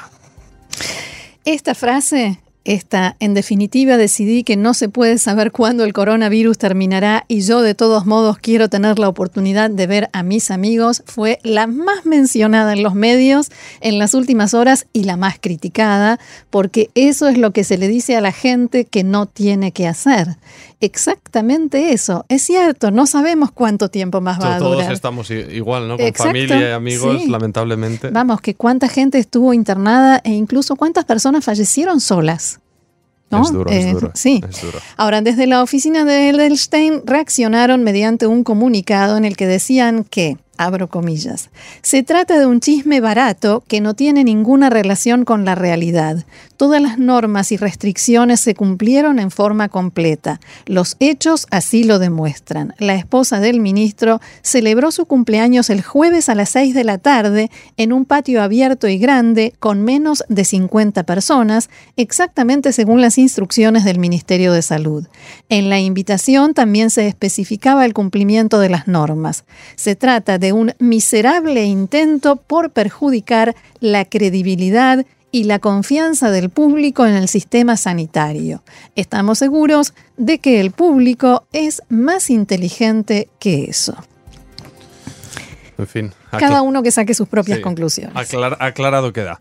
Esta 1.45 1.75
frase 1.75 2.39
esta, 2.69 3.15
en 3.19 3.33
definitiva, 3.33 3.97
decidí 3.97 4.43
que 4.43 4.55
no 4.55 4.75
se 4.75 4.89
puede 4.89 5.17
saber 5.17 5.51
cuándo 5.51 5.85
el 5.85 5.93
coronavirus 5.93 6.57
terminará 6.59 7.25
y 7.27 7.41
yo 7.41 7.61
de 7.61 7.73
todos 7.73 8.05
modos 8.05 8.37
quiero 8.37 8.69
tener 8.69 8.99
la 8.99 9.07
oportunidad 9.07 9.71
de 9.71 9.87
ver 9.87 10.09
a 10.13 10.21
mis 10.21 10.51
amigos. 10.51 11.01
Fue 11.07 11.39
la 11.41 11.65
más 11.65 12.05
mencionada 12.05 12.73
en 12.73 12.83
los 12.83 12.93
medios 12.93 13.49
en 13.81 13.97
las 13.97 14.13
últimas 14.13 14.53
horas 14.53 14.85
y 14.93 15.05
la 15.05 15.17
más 15.17 15.39
criticada, 15.39 16.19
porque 16.49 16.91
eso 16.93 17.27
es 17.27 17.39
lo 17.39 17.53
que 17.53 17.63
se 17.63 17.79
le 17.79 17.87
dice 17.87 18.15
a 18.15 18.21
la 18.21 18.31
gente 18.31 18.85
que 18.85 19.03
no 19.03 19.25
tiene 19.25 19.71
que 19.71 19.87
hacer. 19.87 20.37
Exactamente 20.81 21.91
eso. 21.91 22.25
Es 22.29 22.43
cierto, 22.43 22.89
no 22.91 23.05
sabemos 23.05 23.51
cuánto 23.51 23.89
tiempo 23.89 24.21
más 24.21 24.39
va 24.39 24.55
a 24.55 24.59
durar. 24.59 24.77
Todos 24.77 24.93
estamos 24.93 25.29
igual, 25.29 25.87
¿no? 25.87 25.97
Con 25.97 26.13
familia 26.13 26.69
y 26.69 26.71
amigos, 26.71 27.27
lamentablemente. 27.27 28.09
Vamos, 28.11 28.39
que 28.41 28.55
cuánta 28.55 28.87
gente 28.87 29.17
estuvo 29.17 29.53
internada 29.53 30.21
e 30.23 30.31
incluso 30.31 30.75
cuántas 30.75 31.05
personas 31.05 31.43
fallecieron 31.43 31.99
solas. 31.99 32.59
Es 33.31 33.51
duro, 33.51 33.69
es 33.69 33.85
eh, 33.85 33.91
duro. 33.91 34.11
Sí. 34.15 34.41
Ahora, 34.97 35.21
desde 35.21 35.45
la 35.45 35.61
oficina 35.61 36.03
de 36.03 36.29
Edelstein 36.29 37.03
reaccionaron 37.05 37.83
mediante 37.83 38.25
un 38.25 38.43
comunicado 38.43 39.17
en 39.17 39.25
el 39.25 39.37
que 39.37 39.45
decían 39.45 40.03
que 40.03 40.37
abro 40.59 40.89
comillas. 40.89 41.49
Se 41.81 42.03
trata 42.03 42.37
de 42.37 42.45
un 42.45 42.59
chisme 42.59 42.99
barato 42.99 43.63
que 43.67 43.79
no 43.79 43.93
tiene 43.93 44.25
ninguna 44.25 44.69
relación 44.69 45.23
con 45.23 45.45
la 45.45 45.55
realidad. 45.55 46.25
Todas 46.57 46.81
las 46.81 46.99
normas 46.99 47.53
y 47.53 47.57
restricciones 47.57 48.41
se 48.41 48.53
cumplieron 48.53 49.19
en 49.19 49.31
forma 49.31 49.69
completa. 49.69 50.41
Los 50.65 50.97
hechos 50.99 51.47
así 51.49 51.85
lo 51.85 51.97
demuestran. 51.97 52.73
La 52.77 52.95
esposa 52.95 53.39
del 53.39 53.61
ministro 53.61 54.19
celebró 54.41 54.91
su 54.91 55.05
cumpleaños 55.05 55.69
el 55.69 55.81
jueves 55.81 56.27
a 56.27 56.35
las 56.35 56.49
6 56.49 56.75
de 56.75 56.83
la 56.83 56.97
tarde 56.97 57.49
en 57.77 57.93
un 57.93 58.03
patio 58.03 58.43
abierto 58.43 58.89
y 58.89 58.97
grande 58.97 59.53
con 59.59 59.83
menos 59.83 60.25
de 60.27 60.43
50 60.43 61.03
personas, 61.03 61.69
exactamente 61.95 62.73
según 62.73 62.99
las 62.99 63.17
instrucciones 63.17 63.85
del 63.85 63.97
Ministerio 63.97 64.51
de 64.51 64.61
Salud. 64.61 65.07
En 65.47 65.69
la 65.69 65.79
invitación 65.79 66.53
también 66.53 66.89
se 66.89 67.07
especificaba 67.07 67.85
el 67.85 67.93
cumplimiento 67.93 68.59
de 68.59 68.69
las 68.69 68.89
normas. 68.89 69.45
Se 69.77 69.95
trata 69.95 70.37
de 70.37 70.48
un 70.53 70.73
miserable 70.79 71.65
intento 71.65 72.35
por 72.35 72.71
perjudicar 72.71 73.55
la 73.79 74.05
credibilidad 74.05 75.05
y 75.31 75.43
la 75.43 75.59
confianza 75.59 76.31
del 76.31 76.49
público 76.49 77.05
en 77.05 77.15
el 77.15 77.27
sistema 77.27 77.77
sanitario. 77.77 78.63
Estamos 78.95 79.39
seguros 79.39 79.93
de 80.17 80.39
que 80.39 80.59
el 80.59 80.71
público 80.71 81.45
es 81.53 81.83
más 81.89 82.29
inteligente 82.29 83.29
que 83.39 83.65
eso. 83.65 83.95
En 85.77 85.87
fin. 85.87 86.13
Cada 86.31 86.61
uno 86.61 86.83
que 86.83 86.91
saque 86.91 87.13
sus 87.13 87.27
propias 87.27 87.59
conclusiones. 87.59 88.15
aclarado 88.15 89.13
queda. 89.13 89.39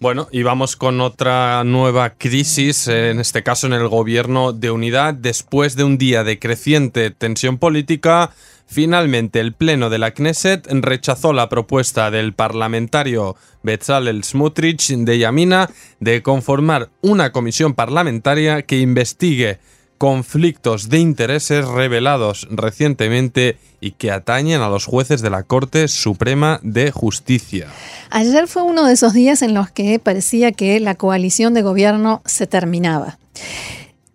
Bueno, 0.00 0.28
y 0.32 0.42
vamos 0.42 0.76
con 0.76 1.00
otra 1.02 1.62
nueva 1.62 2.14
crisis, 2.14 2.88
en 2.88 3.20
este 3.20 3.42
caso 3.42 3.66
en 3.66 3.74
el 3.74 3.86
gobierno 3.86 4.54
de 4.54 4.70
unidad. 4.70 5.12
Después 5.12 5.76
de 5.76 5.84
un 5.84 5.98
día 5.98 6.24
de 6.24 6.38
creciente 6.38 7.10
tensión 7.10 7.58
política, 7.58 8.30
finalmente 8.70 9.40
el 9.40 9.52
Pleno 9.52 9.90
de 9.90 9.98
la 9.98 10.12
Knesset 10.12 10.66
rechazó 10.70 11.32
la 11.32 11.48
propuesta 11.48 12.10
del 12.10 12.32
parlamentario 12.32 13.36
Bezalel 13.62 14.22
Smutrich 14.22 14.88
de 14.90 15.18
Yamina 15.18 15.68
de 15.98 16.22
conformar 16.22 16.88
una 17.02 17.32
comisión 17.32 17.74
parlamentaria 17.74 18.62
que 18.62 18.78
investigue 18.78 19.58
conflictos 19.98 20.88
de 20.88 20.98
intereses 20.98 21.66
revelados 21.66 22.48
recientemente 22.50 23.58
y 23.82 23.90
que 23.90 24.10
atañen 24.10 24.62
a 24.62 24.70
los 24.70 24.86
jueces 24.86 25.20
de 25.20 25.28
la 25.28 25.42
Corte 25.42 25.88
Suprema 25.88 26.58
de 26.62 26.90
Justicia. 26.90 27.68
Ayer 28.08 28.48
fue 28.48 28.62
uno 28.62 28.86
de 28.86 28.94
esos 28.94 29.12
días 29.12 29.42
en 29.42 29.52
los 29.52 29.70
que 29.70 29.98
parecía 29.98 30.52
que 30.52 30.80
la 30.80 30.94
coalición 30.94 31.52
de 31.52 31.60
gobierno 31.60 32.22
se 32.24 32.46
terminaba. 32.46 33.18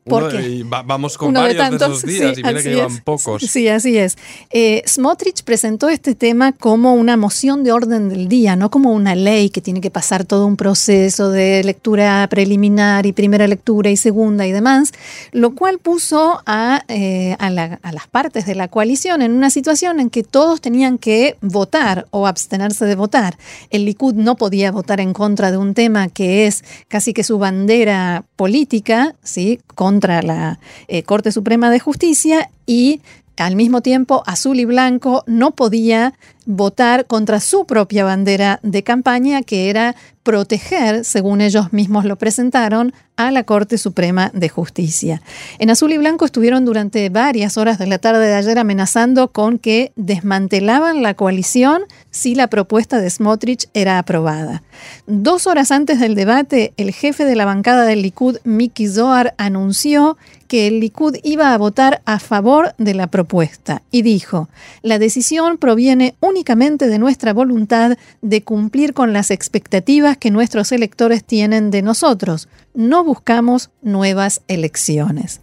Porque 0.07 0.63
vamos 0.67 1.17
con 1.17 1.33
varios 1.33 1.55
de, 1.55 1.59
tantos, 1.59 1.97
esos 1.97 2.03
días 2.03 2.37
y 2.37 2.43
mira 2.43 2.61
que 2.61 2.69
llevan 2.69 2.99
pocos. 2.99 3.41
Sí, 3.41 3.67
así 3.67 3.97
es. 3.97 4.15
Eh, 4.51 4.83
Smotrich 4.85 5.43
presentó 5.43 5.89
este 5.89 6.13
tema 6.13 6.51
como 6.51 6.93
una 6.93 7.17
moción 7.17 7.63
de 7.63 7.71
orden 7.71 8.09
del 8.09 8.27
día, 8.27 8.55
no 8.55 8.69
como 8.69 8.93
una 8.93 9.15
ley 9.15 9.49
que 9.49 9.61
tiene 9.61 9.81
que 9.81 9.89
pasar 9.89 10.23
todo 10.23 10.45
un 10.45 10.57
proceso 10.57 11.31
de 11.31 11.63
lectura 11.63 12.27
preliminar 12.29 13.07
y 13.07 13.13
primera 13.13 13.47
lectura 13.47 13.89
y 13.89 13.97
segunda 13.97 14.45
y 14.45 14.51
demás, 14.51 14.91
lo 15.31 15.55
cual 15.55 15.79
puso 15.79 16.39
a, 16.45 16.83
eh, 16.87 17.35
a, 17.39 17.49
las 17.49 18.07
partes 18.11 18.45
de 18.45 18.53
la 18.53 18.67
coalición 18.67 19.23
en 19.23 19.31
una 19.31 19.49
situación 19.49 19.99
en 19.99 20.11
que 20.11 20.21
todos 20.21 20.61
tenían 20.61 20.99
que 20.99 21.35
votar 21.41 22.05
o 22.11 22.27
abstenerse 22.27 22.85
de 22.85 22.93
votar. 22.93 23.39
El 23.71 23.85
Likud 23.85 24.13
no 24.13 24.35
podía 24.35 24.71
votar 24.71 24.99
en 24.99 25.13
contra 25.13 25.49
de 25.49 25.57
un 25.57 25.73
tema 25.73 26.09
que 26.09 26.45
es 26.45 26.63
casi 26.89 27.11
que 27.11 27.23
su 27.23 27.39
bandera 27.39 28.23
política, 28.35 29.15
¿sí? 29.23 29.59
Con 29.73 29.94
contra 29.95 30.21
la 30.21 30.60
eh, 30.89 31.03
Corte 31.03 31.31
Suprema 31.31 31.69
de 31.69 31.79
Justicia 31.79 32.49
y 32.65 32.99
al 33.38 33.56
mismo 33.56 33.82
tiempo 33.82 34.24
azul 34.26 34.60
y 34.60 34.65
blanco 34.65 35.24
no 35.28 35.52
podía 35.52 36.13
votar 36.45 37.06
contra 37.06 37.39
su 37.39 37.65
propia 37.65 38.06
bandera 38.06 38.60
de 38.62 38.84
campaña, 38.84 39.41
que 39.41 39.69
era 39.69 39.95
proteger, 40.24 41.06
según 41.06 41.41
ellos 41.41 41.71
mismos 41.71 42.06
lo 42.06 42.17
presentaron, 42.17 42.93
a 43.15 43.32
la 43.32 43.43
Corte 43.43 43.78
Suprema 43.78 44.32
de 44.34 44.50
Justicia. 44.50 45.21
En 45.60 45.69
azul 45.69 45.93
y 45.93 45.98
blanco 45.98 46.26
estuvieron 46.26 46.65
durante 46.65 47.10
varias 47.10 47.58
horas 47.58 47.78
de 47.78 47.88
la 47.88 47.98
tarde 47.98 48.28
de 48.28 48.34
ayer 48.34 48.60
amenazando 48.60 49.30
con 49.30 49.58
que 49.58 49.91
desmantelaban 49.95 51.02
la 51.02 51.13
coalición 51.13 51.84
si 52.12 52.36
la 52.36 52.48
propuesta 52.48 53.00
de 53.00 53.10
Smotrich 53.10 53.69
era 53.74 54.00
aprobada. 54.00 54.63
Dos 55.08 55.48
horas 55.48 55.71
antes 55.71 56.00
del 56.00 56.15
debate, 56.15 56.74
el 56.78 56.91
jefe 56.91 57.24
de 57.24 57.36
la 57.36 57.45
bancada 57.45 57.86
del 57.86 58.02
Likud, 58.02 58.38
Miki 58.43 58.88
Zohar, 58.88 59.34
anunció 59.38 60.17
que 60.47 60.67
el 60.67 60.79
Likud 60.79 61.17
iba 61.23 61.53
a 61.53 61.58
votar 61.58 62.01
a 62.05 62.19
favor 62.19 62.73
de 62.77 62.93
la 62.93 63.08
propuesta 63.08 63.81
y 63.91 64.01
dijo, 64.01 64.49
la 64.81 64.99
decisión 64.99 65.58
proviene 65.58 66.15
únicamente 66.19 66.88
de 66.88 66.99
nuestra 66.99 67.34
voluntad 67.34 67.97
de 68.21 68.43
cumplir 68.43 68.93
con 68.93 69.13
las 69.13 69.31
expectativas 69.31 70.17
que 70.17 70.31
nuestros 70.31 70.71
electores 70.71 71.23
tienen 71.23 71.71
de 71.71 71.81
nosotros. 71.81 72.47
No 72.73 73.03
buscamos 73.03 73.69
nuevas 73.81 74.41
elecciones. 74.47 75.41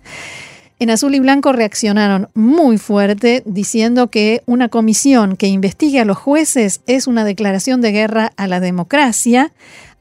En 0.83 0.91
Azul 0.91 1.15
y 1.15 1.21
Blanco 1.21 1.53
reaccionaron 1.53 2.29
muy 2.35 2.77
fuerte 2.77 3.45
diciendo 3.47 4.11
que 4.11 4.43
una 4.47 4.69
comisión 4.69 5.37
que 5.37 5.47
investigue 5.47 6.01
a 6.01 6.05
los 6.05 6.19
jueces 6.19 6.81
es 6.89 7.07
una 7.07 7.25
declaración 7.25 7.81
de 7.81 7.93
guerra 7.93 8.33
a 8.37 8.49
la 8.49 8.59
democracia. 8.59 9.53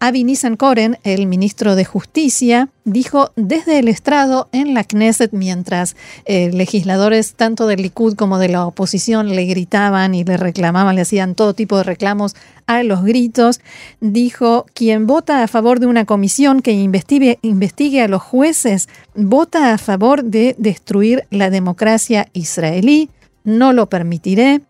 Avi 0.03 0.23
Nissan-Koren, 0.23 0.97
el 1.03 1.27
ministro 1.27 1.75
de 1.75 1.85
Justicia, 1.85 2.69
dijo 2.85 3.29
desde 3.35 3.77
el 3.77 3.87
estrado 3.87 4.49
en 4.51 4.73
la 4.73 4.83
Knesset 4.83 5.31
mientras 5.31 5.95
eh, 6.25 6.49
legisladores 6.51 7.35
tanto 7.35 7.67
del 7.67 7.83
Likud 7.83 8.15
como 8.15 8.39
de 8.39 8.49
la 8.49 8.65
oposición 8.65 9.35
le 9.35 9.45
gritaban 9.45 10.15
y 10.15 10.23
le 10.23 10.37
reclamaban, 10.37 10.95
le 10.95 11.01
hacían 11.01 11.35
todo 11.35 11.53
tipo 11.53 11.77
de 11.77 11.83
reclamos 11.83 12.35
a 12.65 12.81
los 12.81 13.03
gritos, 13.03 13.61
dijo, 13.99 14.65
quien 14.73 15.05
vota 15.05 15.43
a 15.43 15.47
favor 15.47 15.79
de 15.79 15.85
una 15.85 16.05
comisión 16.05 16.63
que 16.63 16.71
investigue 16.71 18.01
a 18.01 18.07
los 18.07 18.23
jueces, 18.23 18.89
vota 19.13 19.71
a 19.71 19.77
favor 19.77 20.23
de 20.23 20.55
destruir 20.57 21.27
la 21.29 21.51
democracia 21.51 22.27
israelí, 22.33 23.11
no 23.43 23.71
lo 23.71 23.87
permitiré. 23.87 24.61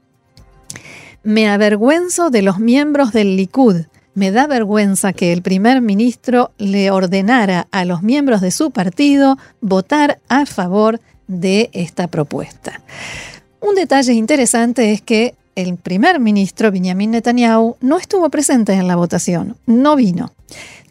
Me 1.23 1.47
avergüenzo 1.47 2.31
de 2.31 2.41
los 2.41 2.59
miembros 2.59 3.13
del 3.13 3.37
Likud 3.37 3.85
me 4.13 4.31
da 4.31 4.47
vergüenza 4.47 5.13
que 5.13 5.31
el 5.33 5.41
primer 5.41 5.81
ministro 5.81 6.51
le 6.57 6.91
ordenara 6.91 7.67
a 7.71 7.85
los 7.85 8.03
miembros 8.03 8.41
de 8.41 8.51
su 8.51 8.71
partido 8.71 9.37
votar 9.61 10.19
a 10.27 10.45
favor 10.45 10.99
de 11.27 11.69
esta 11.73 12.07
propuesta. 12.07 12.81
Un 13.61 13.75
detalle 13.75 14.13
interesante 14.13 14.91
es 14.91 15.01
que 15.01 15.35
el 15.55 15.77
primer 15.77 16.19
ministro 16.19 16.71
Benjamin 16.71 17.11
Netanyahu 17.11 17.77
no 17.81 17.97
estuvo 17.97 18.29
presente 18.29 18.73
en 18.73 18.87
la 18.87 18.95
votación, 18.95 19.57
no 19.65 19.95
vino. 19.95 20.33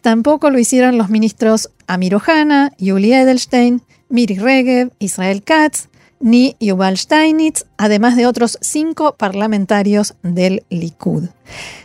Tampoco 0.01 0.49
lo 0.49 0.57
hicieron 0.57 0.97
los 0.97 1.09
ministros 1.09 1.69
Amir 1.87 2.15
Ohana, 2.15 2.71
Yuli 2.77 3.13
Edelstein, 3.13 3.81
Miri 4.09 4.37
Regev, 4.37 4.91
Israel 4.99 5.43
Katz, 5.43 5.87
ni 6.21 6.55
Yuval 6.59 6.97
Steinitz, 6.97 7.65
además 7.77 8.15
de 8.15 8.27
otros 8.27 8.57
cinco 8.61 9.15
parlamentarios 9.17 10.15
del 10.23 10.63
Likud. 10.69 11.25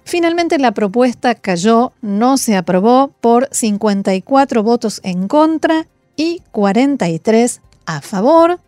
Finalmente 0.05 0.59
la 0.59 0.73
propuesta 0.73 1.35
cayó, 1.35 1.93
no 2.03 2.37
se 2.37 2.57
aprobó 2.57 3.13
por 3.21 3.49
54 3.51 4.63
votos 4.63 5.01
en 5.03 5.29
contra 5.29 5.87
y 6.17 6.43
43 6.53 7.61
a 7.87 8.01
favor, 8.01 8.59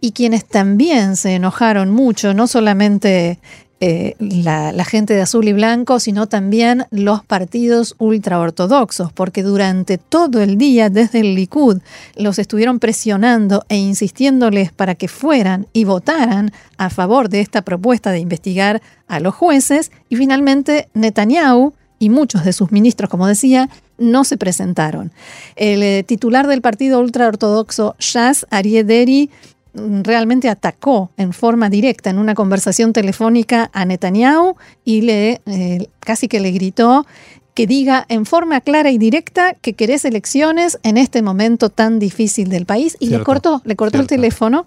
y 0.00 0.12
quienes 0.12 0.44
también 0.44 1.16
se 1.16 1.34
enojaron 1.36 1.90
mucho, 1.90 2.34
no 2.34 2.48
solamente 2.48 3.38
eh, 3.86 4.16
la, 4.18 4.84
gente 4.86 5.12
de 5.12 5.20
azul 5.20 5.46
y 5.46 5.52
blanco, 5.52 6.00
sino 6.00 6.26
también 6.26 6.86
los 6.90 7.22
partidos 7.22 7.96
ultraortodoxos, 7.98 9.12
porque 9.12 9.42
durante 9.42 9.98
todo 9.98 10.40
el 10.40 10.56
día, 10.56 10.88
desde 10.88 11.20
el 11.20 11.34
Likud, 11.34 11.82
los 12.16 12.38
estuvieron 12.38 12.78
presionando 12.78 13.66
e 13.68 13.76
insistiéndoles 13.76 14.72
para 14.72 14.94
que 14.94 15.06
fueran 15.06 15.66
y 15.74 15.84
votaran 15.84 16.50
a 16.78 16.88
favor 16.88 17.28
de 17.28 17.42
esta 17.42 17.60
propuesta 17.60 18.10
de 18.10 18.20
investigar 18.20 18.80
a 19.06 19.20
los 19.20 19.34
jueces, 19.34 19.92
y 20.08 20.16
finalmente 20.16 20.88
Netanyahu 20.94 21.74
y 21.98 22.08
muchos 22.08 22.42
de 22.42 22.54
sus 22.54 22.72
ministros, 22.72 23.10
como 23.10 23.26
decía, 23.26 23.68
no 23.98 24.24
se 24.24 24.38
presentaron. 24.38 25.12
El 25.56 25.82
eh, 25.82 26.04
titular 26.04 26.46
del 26.46 26.62
partido 26.62 27.00
ultraortodoxo, 27.00 27.96
Shas 27.98 28.46
Ariederi, 28.48 29.28
realmente 29.74 30.48
atacó 30.48 31.10
en 31.16 31.32
forma 31.32 31.68
directa 31.68 32.10
en 32.10 32.18
una 32.18 32.34
conversación 32.34 32.92
telefónica 32.92 33.70
a 33.72 33.84
Netanyahu 33.84 34.56
y 34.84 35.02
le 35.02 35.40
eh, 35.46 35.88
casi 36.00 36.28
que 36.28 36.40
le 36.40 36.52
gritó 36.52 37.06
que 37.54 37.66
diga 37.66 38.04
en 38.08 38.26
forma 38.26 38.60
clara 38.60 38.90
y 38.90 38.98
directa 38.98 39.54
que 39.54 39.74
querés 39.74 40.04
elecciones 40.04 40.78
en 40.82 40.96
este 40.96 41.22
momento 41.22 41.70
tan 41.70 42.00
difícil 42.00 42.48
del 42.48 42.66
país. 42.66 42.96
Y 42.98 43.10
le 43.10 43.22
cortó, 43.22 43.62
le 43.64 43.76
cortó 43.76 44.00
el 44.00 44.08
teléfono 44.08 44.66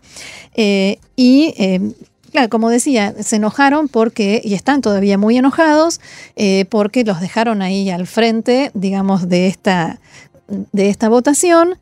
eh, 0.55 0.99
y 1.15 1.53
eh, 1.57 1.81
Claro, 2.31 2.49
como 2.49 2.69
decía, 2.69 3.15
se 3.23 3.37
enojaron 3.37 3.87
porque, 3.87 4.41
y 4.43 4.53
están 4.53 4.81
todavía 4.81 5.17
muy 5.17 5.37
enojados, 5.37 6.01
porque 6.69 7.05
los 7.05 7.21
dejaron 7.21 7.61
ahí 7.61 7.89
al 7.89 8.05
frente, 8.05 8.69
digamos, 8.73 9.29
de 9.29 9.47
esta, 9.47 9.99
de 10.47 10.89
esta 10.89 11.07
votación 11.07 11.79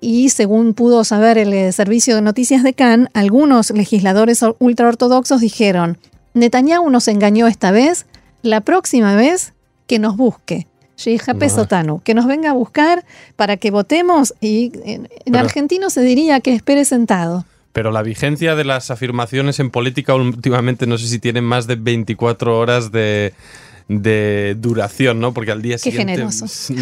y 0.00 0.28
según 0.30 0.74
pudo 0.74 1.04
saber 1.04 1.38
el 1.38 1.52
eh, 1.52 1.72
servicio 1.72 2.14
de 2.14 2.22
noticias 2.22 2.62
de 2.62 2.74
Cannes, 2.74 3.08
algunos 3.14 3.70
legisladores 3.70 4.44
ultraortodoxos 4.58 5.40
dijeron, 5.40 5.98
Netanyahu 6.34 6.90
nos 6.90 7.08
engañó 7.08 7.46
esta 7.46 7.70
vez, 7.70 8.06
la 8.42 8.60
próxima 8.60 9.16
vez 9.16 9.54
que 9.86 9.98
nos 9.98 10.16
busque. 10.16 10.66
Sotanu, 10.96 12.00
que 12.02 12.14
nos 12.14 12.26
venga 12.26 12.50
a 12.50 12.52
buscar 12.54 13.04
para 13.36 13.56
que 13.58 13.70
votemos 13.70 14.34
y 14.40 14.72
en, 14.84 15.36
argentino 15.36 15.90
se 15.90 16.00
diría 16.00 16.40
que 16.40 16.54
espere 16.54 16.84
sentado. 16.84 17.44
Pero 17.72 17.90
la 17.90 18.02
vigencia 18.02 18.56
de 18.56 18.64
las 18.64 18.90
afirmaciones 18.90 19.60
en 19.60 19.70
política 19.70 20.14
últimamente 20.14 20.86
no 20.86 20.96
sé 20.96 21.08
si 21.08 21.18
tienen 21.18 21.44
más 21.44 21.66
de 21.66 21.76
24 21.76 22.58
horas 22.58 22.90
de, 22.90 23.34
de 23.88 24.56
duración, 24.58 25.20
¿no? 25.20 25.32
Porque 25.32 25.52
al 25.52 25.62
día 25.62 25.76
Qué 25.76 25.90
siguiente... 25.90 26.14
generoso. 26.14 26.48
sí, 26.48 26.74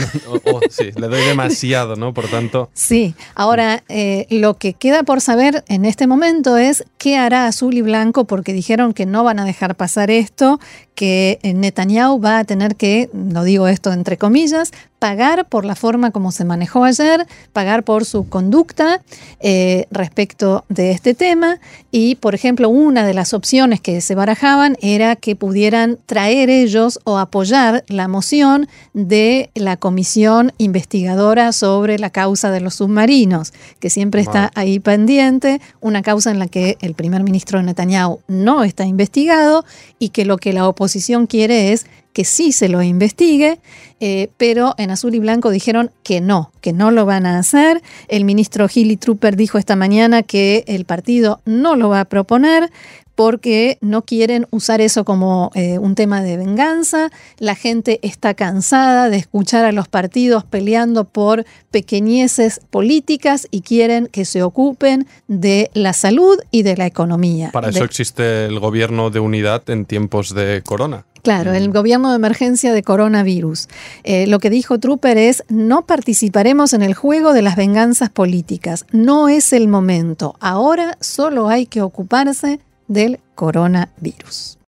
le 0.97 1.09
doy 1.09 1.25
demasiado, 1.27 1.97
¿no? 1.97 2.15
Por 2.15 2.29
tanto... 2.29 2.71
Sí, 2.73 3.15
ahora 3.35 3.83
eh, 3.89 4.27
lo 4.31 4.55
que 4.55 4.73
queda 4.73 5.03
por 5.03 5.21
saber 5.21 5.65
en 5.69 5.85
este 5.85 6.07
momento 6.07 6.57
es 6.57 6.85
qué 6.99 7.17
hará 7.17 7.47
Azul 7.47 7.75
y 7.75 7.83
Blanco, 7.83 8.25
porque 8.25 8.53
dijeron 8.53 8.95
que 8.95 9.07
no 9.07 9.25
van 9.25 9.39
a 9.39 9.45
dejar 9.45 9.75
pasar 9.75 10.11
esto, 10.11 10.61
que 10.95 11.39
Netanyahu 11.43 12.21
va 12.21 12.39
a 12.39 12.45
tener 12.45 12.77
que, 12.77 13.11
no 13.13 13.45
digo 13.45 13.69
esto 13.69 13.93
entre 13.93 14.17
comillas, 14.17 14.71
pagar 15.05 15.47
por 15.51 15.67
la 15.67 15.75
forma 15.75 16.13
como 16.13 16.33
se 16.33 16.47
manejó 16.47 16.83
ayer, 16.85 17.27
pagar 17.53 17.83
por 17.83 18.07
su 18.07 18.27
conducta 18.27 19.03
eh, 19.41 19.87
respecto 19.91 20.65
de 20.71 20.93
este 20.93 21.13
tema. 21.13 21.61
Y, 21.91 22.15
por 22.15 22.35
ejemplo, 22.35 22.71
una 22.71 23.07
de 23.07 23.13
las 23.13 23.35
opciones 23.35 23.83
que 23.83 24.01
se 24.01 24.15
barajaban 24.15 24.79
era 24.81 25.15
que 25.15 25.37
pudieran 25.37 25.99
traer 26.07 26.49
ellos 26.49 27.01
o 27.05 27.19
apoyar 27.19 27.85
la 27.89 28.09
moción 28.09 28.67
de 28.95 29.51
la 29.55 29.77
comisión 29.77 30.53
investigadora 30.57 31.53
sobre 31.53 31.99
la 31.99 32.09
causa 32.09 32.51
de 32.51 32.61
los 32.61 32.77
submarinos, 32.77 33.53
que 33.81 33.91
siempre 33.91 34.23
está 34.23 34.53
ahí 34.55 34.79
pendiente, 34.79 35.61
una 35.83 36.01
causa 36.01 36.31
en 36.31 36.39
la 36.39 36.49
que 36.49 36.79
el 36.81 36.95
primer 36.95 37.25
ministro 37.25 37.63
Netanyahu 37.63 38.21
no 38.27 38.65
está 38.65 38.87
investigado 38.87 39.67
y 39.99 40.09
que 40.09 40.25
lo 40.25 40.39
que 40.39 40.55
la 40.55 40.67
oposición 40.67 40.84
quiere 41.27 41.73
es 41.73 41.87
que 42.13 42.25
sí 42.25 42.53
se 42.53 42.69
lo 42.69 42.83
investigue, 42.83 43.59
eh, 44.01 44.31
pero 44.37 44.75
en 44.79 44.91
azul 44.91 45.15
y 45.15 45.19
blanco 45.19 45.51
dijeron 45.51 45.91
que 46.05 46.21
no, 46.21 46.53
que 46.61 46.73
no 46.73 46.91
lo 46.91 47.05
van 47.07 47.27
a 47.27 47.39
hacer. 47.39 47.83
El 48.09 48.25
ministro 48.25 48.69
Hilly 48.73 48.97
Trooper 48.97 49.37
dijo 49.37 49.59
esta 49.59 49.77
mañana 49.77 50.23
que 50.23 50.65
el 50.69 50.85
partido 50.85 51.41
no 51.45 51.75
lo 51.75 51.89
va 51.89 52.01
a 52.01 52.05
proponer 52.05 52.71
porque 53.15 53.79
no 53.81 54.03
quieren 54.03 54.47
usar 54.51 54.81
eso 54.81 55.05
como 55.05 55.51
eh, 55.55 55.79
un 55.79 55.95
tema 55.95 56.23
de 56.23 56.37
venganza. 56.37 57.11
La 57.39 57.55
gente 57.55 58.01
está 58.03 58.35
cansada 58.35 59.11
de 59.11 59.17
escuchar 59.17 59.65
a 59.65 59.73
los 59.73 59.89
partidos 59.89 60.45
peleando 60.45 61.05
por 61.05 61.45
pequeñeces 61.71 62.61
políticas 62.71 63.47
y 63.51 63.61
quieren 63.61 64.09
que 64.09 64.25
se 64.25 64.43
ocupen 64.43 65.07
de 65.29 65.71
la 65.75 65.93
salud 65.93 66.39
y 66.51 66.63
de 66.63 66.77
la 66.77 66.87
economía. 66.87 67.51
Para 67.53 67.71
eso 67.71 67.85
existe 67.85 68.47
el 68.47 68.59
gobierno 68.59 69.11
de 69.11 69.21
unidad 69.21 69.69
en 69.71 69.85
tiempos 69.85 70.35
de 70.35 70.63
corona. 70.65 71.07
Claro, 71.25 71.55
el 71.55 71.73
gobierno 71.73 72.11
de 72.11 72.17
emergencia 72.17 72.75
de 72.75 72.83
coronavirus. 72.83 73.69
Eh, 74.03 74.27
lo 74.27 74.39
que 74.41 74.51
dijo 74.51 74.79
Trooper 74.79 75.17
es, 75.17 75.43
no 75.49 75.87
participaremos 75.87 76.75
en 76.75 76.83
el 76.83 76.93
juego 76.93 77.33
de 77.33 77.41
las 77.41 77.57
venganzas 77.57 78.11
políticas. 78.11 78.85
No 78.93 79.31
es 79.31 79.55
el 79.55 79.67
momento. 79.67 80.37
Ahora 80.39 80.99
solo 81.01 81.49
hay 81.49 81.65
que 81.65 81.81
ocuparse 81.81 82.61
del 82.89 83.21
coronavirus. 83.35 84.59